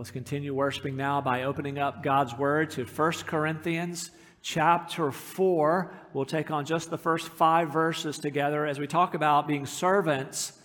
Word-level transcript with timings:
let's 0.00 0.10
continue 0.10 0.54
worshiping 0.54 0.96
now 0.96 1.20
by 1.20 1.42
opening 1.42 1.78
up 1.78 2.02
God's 2.02 2.34
Word 2.34 2.70
to 2.70 2.86
1 2.86 3.12
Corinthians 3.26 4.10
chapter 4.40 5.12
4. 5.12 5.94
We'll 6.14 6.24
take 6.24 6.50
on 6.50 6.64
just 6.64 6.88
the 6.88 6.96
first 6.96 7.28
five 7.28 7.70
verses 7.70 8.18
together 8.18 8.64
as 8.64 8.78
we 8.78 8.86
talk 8.86 9.12
about 9.12 9.46
being 9.46 9.66
servants 9.66 10.58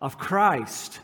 of 0.00 0.18
Christ. 0.18 0.98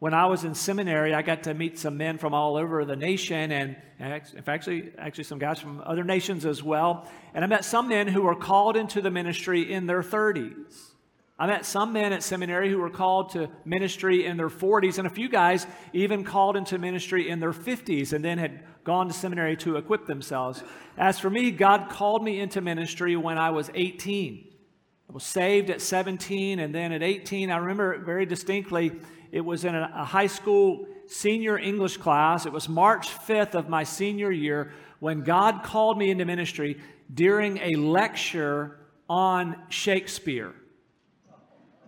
When 0.00 0.12
I 0.12 0.26
was 0.26 0.44
in 0.44 0.54
seminary, 0.54 1.14
I 1.14 1.22
got 1.22 1.44
to 1.44 1.54
meet 1.54 1.78
some 1.78 1.96
men 1.96 2.18
from 2.18 2.34
all 2.34 2.58
over 2.58 2.84
the 2.84 2.94
nation, 2.94 3.52
and, 3.52 3.74
and 3.98 4.22
actually, 4.46 4.92
actually 4.98 5.24
some 5.24 5.38
guys 5.38 5.58
from 5.58 5.80
other 5.82 6.04
nations 6.04 6.44
as 6.44 6.62
well. 6.62 7.08
And 7.32 7.42
I 7.42 7.46
met 7.46 7.64
some 7.64 7.88
men 7.88 8.06
who 8.06 8.20
were 8.20 8.36
called 8.36 8.76
into 8.76 9.00
the 9.00 9.10
ministry 9.10 9.72
in 9.72 9.86
their 9.86 10.02
30s. 10.02 10.90
I 11.38 11.46
met 11.46 11.66
some 11.66 11.92
men 11.92 12.14
at 12.14 12.22
seminary 12.22 12.70
who 12.70 12.78
were 12.78 12.88
called 12.88 13.30
to 13.32 13.50
ministry 13.66 14.24
in 14.24 14.38
their 14.38 14.48
40s, 14.48 14.96
and 14.96 15.06
a 15.06 15.10
few 15.10 15.28
guys 15.28 15.66
even 15.92 16.24
called 16.24 16.56
into 16.56 16.78
ministry 16.78 17.28
in 17.28 17.40
their 17.40 17.52
50s 17.52 18.14
and 18.14 18.24
then 18.24 18.38
had 18.38 18.60
gone 18.84 19.08
to 19.08 19.12
seminary 19.12 19.56
to 19.58 19.76
equip 19.76 20.06
themselves. 20.06 20.62
As 20.96 21.18
for 21.18 21.28
me, 21.28 21.50
God 21.50 21.90
called 21.90 22.24
me 22.24 22.40
into 22.40 22.62
ministry 22.62 23.16
when 23.16 23.36
I 23.36 23.50
was 23.50 23.70
18. 23.74 24.46
I 25.10 25.12
was 25.12 25.24
saved 25.24 25.68
at 25.68 25.82
17, 25.82 26.58
and 26.58 26.74
then 26.74 26.92
at 26.92 27.02
18, 27.02 27.50
I 27.50 27.58
remember 27.58 27.98
very 27.98 28.24
distinctly, 28.24 28.92
it 29.30 29.42
was 29.42 29.64
in 29.64 29.74
a 29.74 30.04
high 30.04 30.28
school 30.28 30.86
senior 31.06 31.58
English 31.58 31.98
class. 31.98 32.46
It 32.46 32.52
was 32.52 32.68
March 32.68 33.08
5th 33.08 33.54
of 33.54 33.68
my 33.68 33.84
senior 33.84 34.32
year 34.32 34.72
when 35.00 35.22
God 35.22 35.62
called 35.62 35.98
me 35.98 36.10
into 36.10 36.24
ministry 36.24 36.80
during 37.12 37.58
a 37.58 37.74
lecture 37.74 38.78
on 39.08 39.56
Shakespeare. 39.68 40.54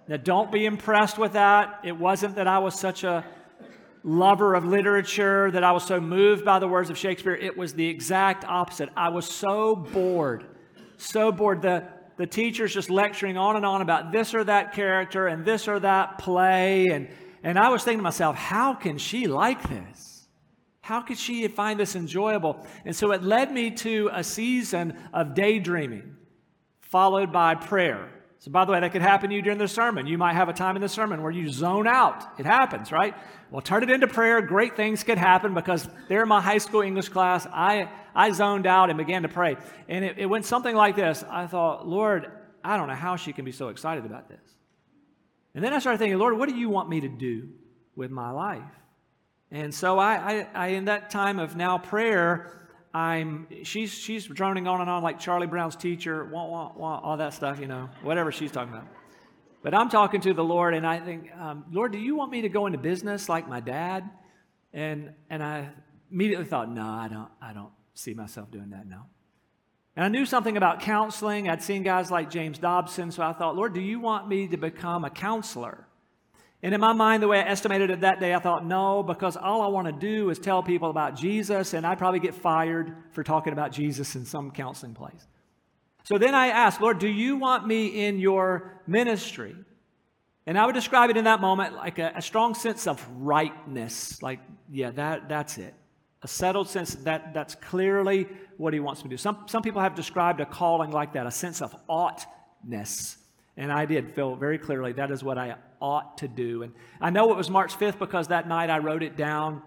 Now, 0.08 0.16
don't 0.16 0.50
be 0.50 0.64
impressed 0.64 1.18
with 1.18 1.34
that. 1.34 1.80
It 1.84 1.96
wasn't 1.96 2.36
that 2.36 2.46
I 2.46 2.58
was 2.60 2.78
such 2.78 3.04
a 3.04 3.26
lover 4.02 4.54
of 4.54 4.64
literature, 4.64 5.50
that 5.50 5.62
I 5.62 5.72
was 5.72 5.84
so 5.84 6.00
moved 6.00 6.46
by 6.46 6.58
the 6.58 6.66
words 6.66 6.88
of 6.88 6.96
Shakespeare. 6.96 7.34
It 7.34 7.58
was 7.58 7.74
the 7.74 7.86
exact 7.86 8.46
opposite. 8.46 8.88
I 8.96 9.10
was 9.10 9.26
so 9.26 9.76
bored, 9.76 10.46
so 10.96 11.30
bored. 11.30 11.60
The, 11.60 11.84
the 12.16 12.26
teacher's 12.26 12.72
just 12.72 12.88
lecturing 12.88 13.36
on 13.36 13.56
and 13.56 13.66
on 13.66 13.82
about 13.82 14.10
this 14.10 14.34
or 14.34 14.44
that 14.44 14.72
character 14.72 15.26
and 15.26 15.44
this 15.44 15.68
or 15.68 15.78
that 15.80 16.16
play. 16.16 16.86
And, 16.86 17.08
and 17.42 17.58
I 17.58 17.68
was 17.68 17.84
thinking 17.84 17.98
to 17.98 18.02
myself, 18.02 18.34
how 18.34 18.72
can 18.72 18.96
she 18.96 19.26
like 19.26 19.68
this? 19.68 20.26
How 20.80 21.02
could 21.02 21.18
she 21.18 21.46
find 21.48 21.78
this 21.78 21.94
enjoyable? 21.94 22.66
And 22.86 22.96
so 22.96 23.12
it 23.12 23.22
led 23.22 23.52
me 23.52 23.72
to 23.72 24.08
a 24.14 24.24
season 24.24 24.96
of 25.12 25.34
daydreaming, 25.34 26.16
followed 26.80 27.30
by 27.30 27.56
prayer. 27.56 28.08
So, 28.40 28.52
by 28.52 28.64
the 28.64 28.70
way, 28.70 28.80
that 28.80 28.92
could 28.92 29.02
happen 29.02 29.30
to 29.30 29.36
you 29.36 29.42
during 29.42 29.58
the 29.58 29.66
sermon. 29.66 30.06
You 30.06 30.16
might 30.16 30.34
have 30.34 30.48
a 30.48 30.52
time 30.52 30.76
in 30.76 30.82
the 30.82 30.88
sermon 30.88 31.22
where 31.22 31.32
you 31.32 31.50
zone 31.50 31.88
out. 31.88 32.24
It 32.38 32.46
happens, 32.46 32.92
right? 32.92 33.14
Well, 33.50 33.60
turn 33.60 33.82
it 33.82 33.90
into 33.90 34.06
prayer. 34.06 34.40
Great 34.40 34.76
things 34.76 35.02
could 35.02 35.18
happen 35.18 35.54
because 35.54 35.88
there 36.08 36.22
in 36.22 36.28
my 36.28 36.40
high 36.40 36.58
school 36.58 36.82
English 36.82 37.08
class, 37.08 37.48
I, 37.52 37.88
I 38.14 38.30
zoned 38.30 38.66
out 38.66 38.90
and 38.90 38.98
began 38.98 39.22
to 39.22 39.28
pray. 39.28 39.56
And 39.88 40.04
it, 40.04 40.18
it 40.18 40.26
went 40.26 40.44
something 40.44 40.76
like 40.76 40.94
this 40.94 41.24
I 41.28 41.48
thought, 41.48 41.88
Lord, 41.88 42.30
I 42.62 42.76
don't 42.76 42.86
know 42.86 42.94
how 42.94 43.16
she 43.16 43.32
can 43.32 43.44
be 43.44 43.52
so 43.52 43.68
excited 43.68 44.06
about 44.06 44.28
this. 44.28 44.40
And 45.54 45.64
then 45.64 45.72
I 45.72 45.80
started 45.80 45.98
thinking, 45.98 46.18
Lord, 46.18 46.38
what 46.38 46.48
do 46.48 46.54
you 46.54 46.68
want 46.68 46.88
me 46.88 47.00
to 47.00 47.08
do 47.08 47.48
with 47.96 48.12
my 48.12 48.30
life? 48.30 48.62
And 49.50 49.74
so 49.74 49.98
I, 49.98 50.14
I, 50.14 50.48
I 50.54 50.66
in 50.68 50.84
that 50.84 51.10
time 51.10 51.40
of 51.40 51.56
now 51.56 51.78
prayer, 51.78 52.67
I'm 52.98 53.46
she's 53.62 53.92
she's 53.92 54.26
droning 54.26 54.66
on 54.66 54.80
and 54.80 54.90
on 54.90 55.04
like 55.04 55.20
Charlie 55.20 55.46
Brown's 55.46 55.76
teacher, 55.76 56.24
wah, 56.24 56.46
wah, 56.46 56.72
wah, 56.76 56.98
all 56.98 57.16
that 57.18 57.32
stuff, 57.32 57.60
you 57.60 57.68
know, 57.68 57.88
whatever 58.02 58.32
she's 58.32 58.50
talking 58.50 58.74
about. 58.74 58.88
But 59.62 59.72
I'm 59.72 59.88
talking 59.88 60.20
to 60.22 60.34
the 60.34 60.42
Lord, 60.42 60.74
and 60.74 60.86
I 60.86 60.98
think, 60.98 61.30
um, 61.36 61.64
Lord, 61.70 61.92
do 61.92 61.98
you 61.98 62.16
want 62.16 62.32
me 62.32 62.42
to 62.42 62.48
go 62.48 62.66
into 62.66 62.78
business 62.78 63.28
like 63.28 63.48
my 63.48 63.60
dad? 63.60 64.08
And 64.72 65.12
and 65.30 65.42
I 65.42 65.70
immediately 66.10 66.46
thought, 66.46 66.70
no, 66.70 66.82
I 66.82 67.08
don't, 67.08 67.30
I 67.40 67.52
don't 67.52 67.72
see 67.94 68.14
myself 68.14 68.50
doing 68.50 68.70
that 68.70 68.86
now. 68.86 69.06
And 69.94 70.04
I 70.04 70.08
knew 70.08 70.26
something 70.26 70.56
about 70.56 70.80
counseling. 70.80 71.48
I'd 71.48 71.62
seen 71.62 71.82
guys 71.84 72.10
like 72.10 72.30
James 72.30 72.58
Dobson, 72.58 73.12
so 73.12 73.22
I 73.22 73.32
thought, 73.32 73.54
Lord, 73.54 73.74
do 73.74 73.80
you 73.80 74.00
want 74.00 74.28
me 74.28 74.48
to 74.48 74.56
become 74.56 75.04
a 75.04 75.10
counselor? 75.10 75.87
And 76.62 76.74
in 76.74 76.80
my 76.80 76.92
mind, 76.92 77.22
the 77.22 77.28
way 77.28 77.38
I 77.38 77.48
estimated 77.48 77.90
it 77.90 78.00
that 78.00 78.18
day, 78.18 78.34
I 78.34 78.40
thought, 78.40 78.66
no, 78.66 79.04
because 79.04 79.36
all 79.36 79.62
I 79.62 79.68
want 79.68 79.86
to 79.86 79.92
do 79.92 80.30
is 80.30 80.40
tell 80.40 80.62
people 80.62 80.90
about 80.90 81.14
Jesus, 81.14 81.72
and 81.72 81.86
I'd 81.86 81.98
probably 81.98 82.18
get 82.18 82.34
fired 82.34 82.96
for 83.12 83.22
talking 83.22 83.52
about 83.52 83.70
Jesus 83.70 84.16
in 84.16 84.24
some 84.24 84.50
counseling 84.50 84.94
place. 84.94 85.26
So 86.02 86.18
then 86.18 86.34
I 86.34 86.48
asked, 86.48 86.80
Lord, 86.80 86.98
do 86.98 87.06
you 87.06 87.36
want 87.36 87.66
me 87.66 88.06
in 88.06 88.18
your 88.18 88.80
ministry? 88.86 89.54
And 90.46 90.58
I 90.58 90.66
would 90.66 90.74
describe 90.74 91.10
it 91.10 91.16
in 91.16 91.24
that 91.24 91.40
moment 91.40 91.74
like 91.74 91.98
a, 91.98 92.12
a 92.16 92.22
strong 92.22 92.54
sense 92.54 92.86
of 92.86 93.06
rightness. 93.18 94.22
Like, 94.22 94.40
yeah, 94.70 94.90
that, 94.92 95.28
that's 95.28 95.58
it. 95.58 95.74
A 96.22 96.28
settled 96.28 96.68
sense 96.68 96.94
that 96.94 97.34
that's 97.34 97.54
clearly 97.54 98.26
what 98.56 98.72
he 98.72 98.80
wants 98.80 99.04
me 99.04 99.10
to 99.10 99.16
do. 99.16 99.16
Some, 99.18 99.44
some 99.46 99.62
people 99.62 99.80
have 99.80 99.94
described 99.94 100.40
a 100.40 100.46
calling 100.46 100.90
like 100.90 101.12
that, 101.12 101.26
a 101.26 101.30
sense 101.30 101.62
of 101.62 101.76
oughtness. 101.88 103.18
And 103.58 103.72
I 103.72 103.86
did 103.86 104.14
feel 104.14 104.36
very 104.36 104.56
clearly 104.56 104.92
that 104.92 105.10
is 105.10 105.24
what 105.24 105.36
I 105.36 105.56
ought 105.80 106.18
to 106.18 106.28
do. 106.28 106.62
And 106.62 106.72
I 107.00 107.10
know 107.10 107.32
it 107.32 107.36
was 107.36 107.50
March 107.50 107.76
5th 107.76 107.98
because 107.98 108.28
that 108.28 108.46
night 108.46 108.70
I 108.70 108.78
wrote 108.78 109.02
it 109.02 109.16
down. 109.16 109.62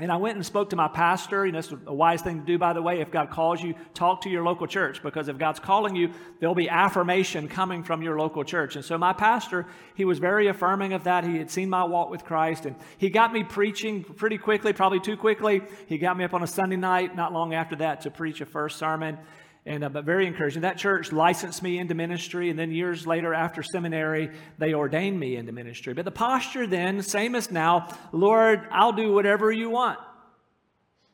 And 0.00 0.10
I 0.10 0.16
went 0.16 0.36
and 0.36 0.46
spoke 0.46 0.70
to 0.70 0.76
my 0.76 0.88
pastor. 0.88 1.44
You 1.44 1.52
know, 1.52 1.58
it's 1.58 1.72
a 1.86 1.94
wise 1.94 2.22
thing 2.22 2.40
to 2.40 2.46
do, 2.46 2.58
by 2.58 2.72
the 2.72 2.82
way. 2.82 3.00
If 3.00 3.10
God 3.10 3.30
calls 3.30 3.60
you, 3.60 3.74
talk 3.92 4.22
to 4.22 4.30
your 4.30 4.44
local 4.44 4.68
church 4.68 5.02
because 5.02 5.26
if 5.28 5.36
God's 5.36 5.58
calling 5.58 5.96
you, 5.96 6.10
there'll 6.38 6.54
be 6.54 6.68
affirmation 6.68 7.48
coming 7.48 7.82
from 7.82 8.02
your 8.02 8.18
local 8.18 8.44
church. 8.44 8.76
And 8.76 8.84
so 8.84 8.98
my 8.98 9.12
pastor, 9.12 9.66
he 9.96 10.04
was 10.04 10.20
very 10.20 10.46
affirming 10.46 10.92
of 10.92 11.04
that. 11.04 11.24
He 11.24 11.36
had 11.36 11.50
seen 11.50 11.70
my 11.70 11.84
walk 11.84 12.10
with 12.10 12.24
Christ 12.24 12.66
and 12.66 12.76
he 12.98 13.10
got 13.10 13.32
me 13.32 13.42
preaching 13.42 14.04
pretty 14.04 14.38
quickly, 14.38 14.72
probably 14.72 15.00
too 15.00 15.16
quickly. 15.16 15.62
He 15.88 15.98
got 15.98 16.16
me 16.16 16.24
up 16.24 16.34
on 16.34 16.42
a 16.44 16.48
Sunday 16.48 16.76
night, 16.76 17.16
not 17.16 17.32
long 17.32 17.54
after 17.54 17.76
that, 17.76 18.00
to 18.02 18.10
preach 18.10 18.40
a 18.40 18.46
first 18.46 18.78
sermon 18.78 19.18
and 19.66 19.82
uh, 19.84 19.88
but 19.88 20.04
very 20.04 20.26
encouraging. 20.26 20.62
That 20.62 20.76
church 20.76 21.12
licensed 21.12 21.62
me 21.62 21.78
into 21.78 21.94
ministry, 21.94 22.50
and 22.50 22.58
then 22.58 22.70
years 22.70 23.06
later, 23.06 23.32
after 23.32 23.62
seminary, 23.62 24.30
they 24.58 24.74
ordained 24.74 25.18
me 25.18 25.36
into 25.36 25.52
ministry. 25.52 25.94
But 25.94 26.04
the 26.04 26.10
posture 26.10 26.66
then, 26.66 27.02
same 27.02 27.34
as 27.34 27.50
now, 27.50 27.88
Lord, 28.12 28.66
I'll 28.70 28.92
do 28.92 29.12
whatever 29.12 29.50
you 29.50 29.70
want, 29.70 29.98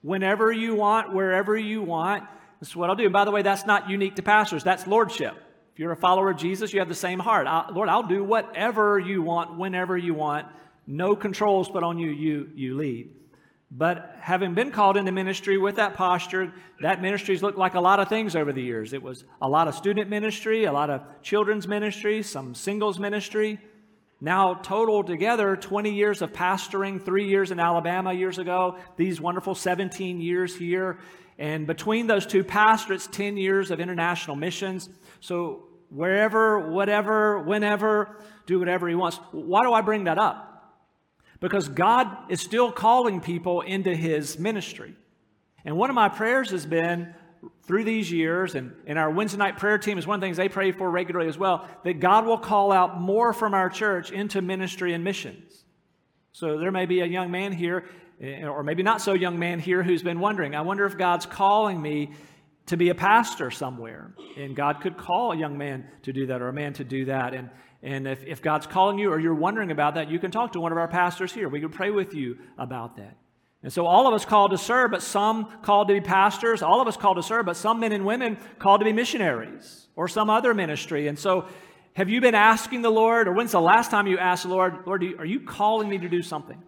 whenever 0.03 0.50
you 0.50 0.75
want, 0.75 1.12
wherever 1.12 1.56
you 1.56 1.83
want. 1.83 2.25
That's 2.60 2.75
what 2.75 2.91
I'll 2.91 2.97
do. 2.97 3.05
And 3.05 3.12
by 3.12 3.25
the 3.25 3.31
way, 3.31 3.43
that's 3.43 3.66
not 3.66 3.89
unique 3.89 4.16
to 4.16 4.22
pastors. 4.22 4.65
That's 4.65 4.87
lordship. 4.87 5.34
If 5.72 5.78
you're 5.78 5.93
a 5.93 5.97
follower 5.97 6.31
of 6.31 6.37
Jesus, 6.37 6.72
you 6.72 6.81
have 6.81 6.89
the 6.89 6.94
same 6.94 7.21
heart. 7.21 7.47
I, 7.47 7.71
Lord, 7.71 7.89
I'll 7.89 8.03
do 8.03 8.25
whatever 8.25 8.99
you 8.99 9.22
want, 9.22 9.56
whenever 9.56 9.97
you 9.97 10.15
want. 10.15 10.47
No 10.87 11.15
controls 11.15 11.69
put 11.69 11.84
on 11.84 11.99
you. 11.99 12.10
You 12.10 12.50
you 12.55 12.77
lead. 12.77 13.10
But 13.70 14.16
having 14.20 14.54
been 14.54 14.72
called 14.72 14.97
into 14.97 15.12
ministry 15.12 15.56
with 15.56 15.76
that 15.76 15.94
posture, 15.94 16.53
that 16.81 17.00
ministry's 17.00 17.41
looked 17.41 17.58
like 17.58 17.75
a 17.75 17.81
lot 17.81 18.00
of 18.00 18.08
things 18.08 18.34
over 18.34 18.53
the 18.53 18.62
years. 18.62 18.92
It 18.92 19.03
was 19.03 19.25
a 19.41 19.48
lot 19.48 19.69
of 19.69 19.76
student 19.76 20.10
ministry, 20.10 20.64
a 20.64 20.72
lot 20.72 20.91
of 20.91 21.03
children's 21.22 21.69
ministry, 21.69 22.22
some 22.22 22.54
singles 22.54 22.98
ministry. 22.98 23.60
Now, 24.20 24.54
total 24.54 25.04
together, 25.04 25.56
20 25.56 25.94
years 25.94 26.20
of 26.20 26.32
pastoring, 26.32 27.03
three 27.03 27.28
years 27.28 27.53
in 27.53 27.60
Alabama 27.60 28.12
years 28.12 28.38
ago, 28.38 28.76
these 28.97 29.20
wonderful 29.20 29.54
17 29.54 30.20
years 30.20 30.54
here. 30.54 30.98
And 31.38 31.66
between 31.66 32.06
those 32.09 32.26
two 32.26 32.42
pastorates, 32.42 33.06
10 33.06 33.36
years 33.36 33.70
of 33.70 33.78
international 33.80 34.36
missions. 34.36 34.91
So, 35.20 35.69
wherever, 35.91 36.70
whatever, 36.70 37.38
whenever, 37.38 38.16
do 38.47 38.59
whatever 38.59 38.88
he 38.88 38.94
wants. 38.94 39.19
Why 39.30 39.62
do 39.62 39.72
I 39.72 39.80
bring 39.80 40.04
that 40.04 40.19
up? 40.19 40.50
Because 41.41 41.69
God 41.69 42.06
is 42.28 42.41
still 42.41 42.71
calling 42.71 43.21
people 43.21 43.62
into 43.62 43.95
his 43.95 44.39
ministry. 44.39 44.95
And 45.65 45.77
one 45.77 45.91
of 45.91 45.97
my 45.97 46.09
prayers 46.09 46.51
has 46.51 46.67
been 46.67 47.15
through 47.62 47.84
these 47.84 48.12
years, 48.12 48.55
and, 48.55 48.73
and 48.87 48.99
our 48.99 49.11
Wednesday 49.11 49.39
night 49.39 49.59
prayer 49.59 49.78
team 49.78 49.97
is 49.97 50.06
one 50.06 50.17
of 50.17 50.21
the 50.21 50.27
things 50.27 50.37
they 50.37 50.49
pray 50.49 50.73
for 50.73 50.91
regularly 50.91 51.28
as 51.28 51.39
well, 51.39 51.67
that 51.84 52.01
God 52.01 52.27
will 52.27 52.39
call 52.39 52.73
out 52.73 53.01
more 53.01 53.33
from 53.33 53.55
our 53.55 53.71
church 53.71 54.11
into 54.11 54.43
ministry 54.43 54.93
and 54.93 55.03
missions. 55.03 55.65
So 56.33 56.59
there 56.59 56.71
may 56.71 56.87
be 56.87 57.01
a 57.01 57.06
young 57.06 57.31
man 57.31 57.53
here, 57.53 57.86
eh, 58.21 58.45
or 58.45 58.63
maybe 58.63 58.83
not 58.83 59.01
so 59.01 59.15
young 59.15 59.39
man 59.39 59.59
here, 59.59 59.83
who's 59.83 60.03
been 60.03 60.21
wondering, 60.21 60.54
I 60.54 60.60
wonder 60.60 60.84
if 60.84 60.98
God's 60.98 61.25
calling 61.25 61.81
me 61.81 62.13
to 62.66 62.77
be 62.77 62.91
a 62.91 62.95
pastor 62.95 63.51
somewhere. 63.51 64.15
And 64.36 64.54
God 64.54 64.81
could 64.83 64.97
call 64.97 65.33
a 65.33 65.36
young 65.36 65.57
man 65.57 65.86
to 66.03 66.13
do 66.13 66.27
that 66.27 66.43
or 66.43 66.48
a 66.48 66.53
man 66.53 66.75
to 66.75 66.84
do 66.84 67.07
that. 67.07 67.34
And, 67.34 67.51
and 67.82 68.06
if, 68.06 68.22
if 68.24 68.42
God's 68.42 68.66
calling 68.66 68.98
you 68.98 69.10
or 69.10 69.18
you're 69.18 69.34
wondering 69.34 69.71
about 69.71 69.94
that, 69.94 70.10
you 70.10 70.18
can 70.18 70.30
talk 70.30 70.53
to 70.53 70.60
one 70.60 70.72
of 70.72 70.78
our 70.78 70.88
pastors 70.88 71.32
here. 71.32 71.48
We 71.48 71.60
can 71.60 71.71
pray 71.71 71.91
with 71.91 72.15
you 72.15 72.38
about 72.59 72.97
that. 72.97 73.16
And 73.62 73.72
so 73.72 73.86
all 73.86 74.06
of 74.06 74.15
us 74.15 74.24
called 74.24 74.53
to 74.53 74.59
serve, 74.59 74.91
but 74.91 75.03
some 75.03 75.47
called 75.62 75.88
to 75.88 75.94
be 75.94 76.00
pastors. 76.00 76.62
All 76.62 76.80
of 76.80 76.88
us 76.88 76.97
called 76.97 77.16
to 77.16 77.22
serve, 77.22 77.47
but 77.47 77.56
some 77.56 77.80
men 77.80 77.92
and 77.92 78.06
women 78.06 78.38
called 78.59 78.80
to 78.80 78.84
be 78.84 78.92
missionaries 78.92 79.86
or 79.97 80.09
some 80.09 80.30
other 80.30 80.54
ministry. 80.54 81.09
And 81.09 81.18
so 81.18 81.47
have 81.94 82.09
you 82.09 82.21
been 82.21 82.34
asking 82.34 82.82
the 82.82 82.91
Lord, 82.91 83.28
or 83.28 83.32
when's 83.32 83.53
the 83.53 83.60
last 83.60 83.91
time 83.91 84.06
you 84.06 84.18
asked 84.18 84.44
the 84.44 84.48
Lord, 84.48 84.86
Lord, 84.86 85.03
are 85.18 85.24
you 85.24 85.41
calling 85.41 85.88
me 85.88 85.98
to 85.98 86.09
do 86.09 86.22
something? 86.22 86.62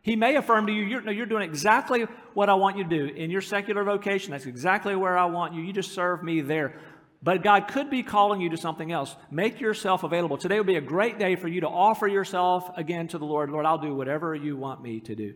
He 0.00 0.16
may 0.16 0.34
affirm 0.34 0.66
to 0.66 0.72
you, 0.72 0.82
you're, 0.82 1.00
no, 1.00 1.12
you're 1.12 1.26
doing 1.26 1.44
exactly 1.44 2.06
what 2.34 2.48
I 2.48 2.54
want 2.54 2.76
you 2.76 2.82
to 2.82 2.90
do. 2.90 3.04
In 3.14 3.30
your 3.30 3.40
secular 3.40 3.84
vocation, 3.84 4.32
that's 4.32 4.46
exactly 4.46 4.96
where 4.96 5.16
I 5.16 5.26
want 5.26 5.54
you. 5.54 5.62
You 5.62 5.72
just 5.72 5.92
serve 5.92 6.24
me 6.24 6.40
there. 6.40 6.74
But 7.22 7.44
God 7.44 7.68
could 7.68 7.88
be 7.88 8.02
calling 8.02 8.40
you 8.40 8.50
to 8.50 8.56
something 8.56 8.90
else. 8.90 9.14
Make 9.30 9.60
yourself 9.60 10.02
available. 10.02 10.36
Today 10.36 10.58
would 10.58 10.66
be 10.66 10.76
a 10.76 10.80
great 10.80 11.18
day 11.18 11.36
for 11.36 11.46
you 11.46 11.60
to 11.60 11.68
offer 11.68 12.08
yourself 12.08 12.68
again 12.76 13.06
to 13.08 13.18
the 13.18 13.24
Lord. 13.24 13.50
Lord, 13.50 13.64
I'll 13.64 13.78
do 13.78 13.94
whatever 13.94 14.34
you 14.34 14.56
want 14.56 14.82
me 14.82 15.00
to 15.00 15.14
do. 15.14 15.34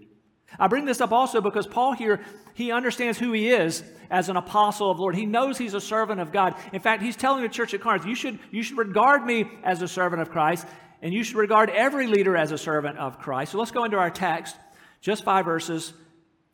I 0.59 0.67
bring 0.67 0.85
this 0.85 1.01
up 1.01 1.13
also 1.13 1.41
because 1.41 1.67
Paul 1.67 1.93
here, 1.93 2.21
he 2.55 2.73
understands 2.73 3.19
who 3.19 3.33
he 3.33 3.51
is 3.51 3.85
as 4.11 4.29
an 4.29 4.37
apostle 4.37 4.91
of 4.91 4.97
the 4.97 5.03
Lord. 5.03 5.15
He 5.15 5.27
knows 5.27 5.59
he's 5.59 5.75
a 5.75 5.81
servant 5.81 6.21
of 6.21 6.33
God. 6.33 6.55
In 6.73 6.81
fact, 6.81 7.03
he's 7.03 7.17
telling 7.17 7.43
the 7.43 7.49
church 7.49 7.75
at 7.75 7.81
Corinth, 7.81 8.07
you 8.07 8.15
should, 8.15 8.39
you 8.51 8.63
should 8.63 8.79
regard 8.79 9.25
me 9.25 9.49
as 9.63 9.83
a 9.83 9.89
servant 9.89 10.23
of 10.23 10.31
Christ, 10.31 10.67
and 11.03 11.13
you 11.13 11.23
should 11.23 11.37
regard 11.37 11.71
every 11.71 12.07
leader 12.07 12.37
as 12.37 12.53
a 12.53 12.59
servant 12.59 12.99
of 12.99 13.19
Christ. 13.19 13.53
So 13.53 13.59
let's 13.59 13.71
go 13.71 13.85
into 13.85 13.97
our 13.97 14.11
text, 14.11 14.57
just 15.01 15.25
five 15.25 15.45
verses, 15.45 15.93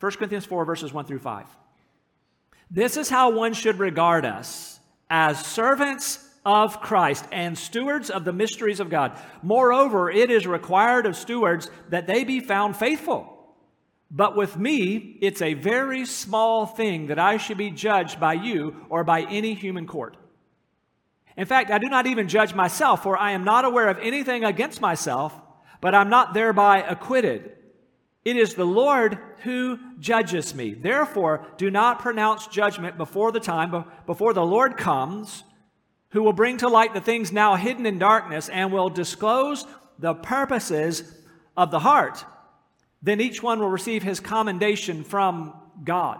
1 0.00 0.12
Corinthians 0.12 0.46
4, 0.46 0.64
verses 0.64 0.92
1 0.92 1.04
through 1.04 1.20
5. 1.20 1.46
This 2.70 2.96
is 2.96 3.08
how 3.08 3.30
one 3.30 3.52
should 3.52 3.78
regard 3.78 4.24
us 4.24 4.71
as 5.12 5.44
servants 5.44 6.26
of 6.42 6.80
Christ 6.80 7.26
and 7.30 7.56
stewards 7.56 8.08
of 8.08 8.24
the 8.24 8.32
mysteries 8.32 8.80
of 8.80 8.88
God. 8.88 9.12
Moreover, 9.42 10.10
it 10.10 10.30
is 10.30 10.46
required 10.46 11.04
of 11.04 11.16
stewards 11.16 11.70
that 11.90 12.06
they 12.06 12.24
be 12.24 12.40
found 12.40 12.78
faithful. 12.78 13.28
But 14.10 14.36
with 14.36 14.56
me, 14.56 15.18
it's 15.20 15.42
a 15.42 15.52
very 15.52 16.06
small 16.06 16.64
thing 16.64 17.08
that 17.08 17.18
I 17.18 17.36
should 17.36 17.58
be 17.58 17.70
judged 17.70 18.18
by 18.18 18.32
you 18.32 18.86
or 18.88 19.04
by 19.04 19.22
any 19.24 19.52
human 19.52 19.86
court. 19.86 20.16
In 21.36 21.44
fact, 21.44 21.70
I 21.70 21.76
do 21.76 21.90
not 21.90 22.06
even 22.06 22.26
judge 22.26 22.54
myself, 22.54 23.02
for 23.02 23.18
I 23.18 23.32
am 23.32 23.44
not 23.44 23.66
aware 23.66 23.90
of 23.90 23.98
anything 23.98 24.44
against 24.44 24.80
myself, 24.80 25.38
but 25.82 25.94
I'm 25.94 26.08
not 26.08 26.32
thereby 26.32 26.82
acquitted. 26.82 27.52
It 28.24 28.36
is 28.36 28.54
the 28.54 28.64
Lord 28.64 29.18
who 29.38 29.78
judges 29.98 30.54
me. 30.54 30.74
Therefore, 30.74 31.44
do 31.56 31.70
not 31.70 31.98
pronounce 31.98 32.46
judgment 32.46 32.96
before 32.96 33.32
the 33.32 33.40
time, 33.40 33.84
before 34.06 34.32
the 34.32 34.46
Lord 34.46 34.76
comes, 34.76 35.42
who 36.10 36.22
will 36.22 36.32
bring 36.32 36.58
to 36.58 36.68
light 36.68 36.94
the 36.94 37.00
things 37.00 37.32
now 37.32 37.56
hidden 37.56 37.86
in 37.86 37.98
darkness 37.98 38.48
and 38.48 38.72
will 38.72 38.90
disclose 38.90 39.66
the 39.98 40.14
purposes 40.14 41.18
of 41.56 41.70
the 41.70 41.80
heart 41.80 42.24
then 43.02 43.20
each 43.20 43.42
one 43.42 43.58
will 43.58 43.68
receive 43.68 44.02
his 44.02 44.20
commendation 44.20 45.02
from 45.02 45.54
God. 45.82 46.18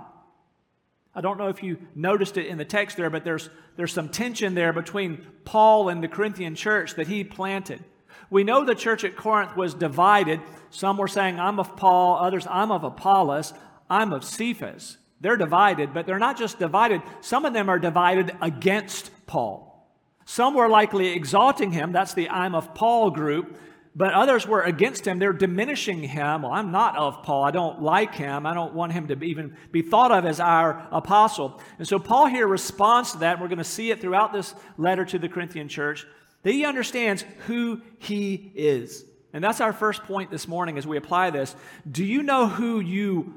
I 1.14 1.20
don't 1.20 1.38
know 1.38 1.48
if 1.48 1.62
you 1.62 1.78
noticed 1.94 2.37
it 2.37 2.46
in 2.46 2.58
the 2.58 2.64
text 2.64 2.96
there, 2.96 3.10
but 3.10 3.25
there's, 3.25 3.50
there's 3.76 3.93
some 3.93 4.08
tension 4.08 4.55
there 4.55 4.72
between 4.72 5.25
Paul 5.44 5.90
and 5.90 6.02
the 6.02 6.08
Corinthian 6.08 6.55
church 6.55 6.94
that 6.96 7.06
he 7.06 7.22
planted. 7.22 7.84
We 8.32 8.44
know 8.44 8.64
the 8.64 8.75
church 8.75 9.05
at 9.05 9.14
Corinth 9.14 9.55
was 9.56 9.75
divided. 9.75 10.40
Some 10.70 10.96
were 10.96 11.06
saying, 11.06 11.38
I'm 11.38 11.61
of 11.61 11.76
Paul, 11.76 12.17
others, 12.19 12.46
I'm 12.49 12.73
of 12.73 12.82
Apollos, 12.82 13.52
I'm 13.90 14.14
of 14.14 14.25
Cephas. 14.25 14.96
They're 15.20 15.37
divided, 15.37 15.93
but 15.93 16.06
they're 16.06 16.19
not 16.19 16.38
just 16.38 16.58
divided, 16.58 17.02
some 17.20 17.44
of 17.44 17.52
them 17.52 17.69
are 17.69 17.79
divided 17.79 18.34
against 18.40 19.11
Paul. 19.26 19.87
Some 20.25 20.55
were 20.55 20.70
likely 20.70 21.08
exalting 21.08 21.73
him, 21.73 21.93
that's 21.93 22.14
the 22.14 22.31
I'm 22.31 22.55
of 22.55 22.75
Paul 22.75 23.11
group, 23.11 23.58
but 23.94 24.14
others 24.14 24.49
were 24.49 24.62
against 24.62 25.06
him. 25.06 25.19
They're 25.19 25.34
diminishing 25.34 26.02
him. 26.02 26.40
Well, 26.40 26.52
I'm 26.52 26.73
not 26.73 26.96
of 26.96 27.23
Paul. 27.23 27.44
I 27.44 27.50
don't 27.50 27.82
like 27.82 28.14
him. 28.14 28.46
I 28.46 28.55
don't 28.55 28.73
want 28.73 28.93
him 28.93 29.08
to 29.08 29.23
even 29.23 29.58
be 29.70 29.82
thought 29.82 30.11
of 30.11 30.25
as 30.25 30.40
our 30.40 30.88
apostle. 30.90 31.61
And 31.79 31.87
so 31.87 31.99
Paul 31.99 32.29
here 32.29 32.46
responds 32.46 33.12
to 33.12 33.19
that. 33.19 33.32
And 33.32 33.43
we're 33.43 33.49
going 33.49 33.58
to 33.58 33.64
see 33.64 33.90
it 33.90 34.00
throughout 34.00 34.32
this 34.32 34.55
letter 34.79 35.05
to 35.05 35.19
the 35.19 35.29
Corinthian 35.29 35.69
church 35.69 36.06
that 36.43 36.53
he 36.53 36.65
understands 36.65 37.25
who 37.47 37.81
he 37.99 38.53
is. 38.55 39.05
And 39.33 39.43
that's 39.43 39.61
our 39.61 39.73
first 39.73 40.05
point 40.05 40.31
this 40.31 40.47
morning 40.47 40.77
as 40.77 40.87
we 40.87 40.97
apply 40.97 41.31
this. 41.31 41.56
Do 41.91 42.05
you 42.05 42.23
know 42.23 42.47
who 42.47 42.81
you 42.81 43.35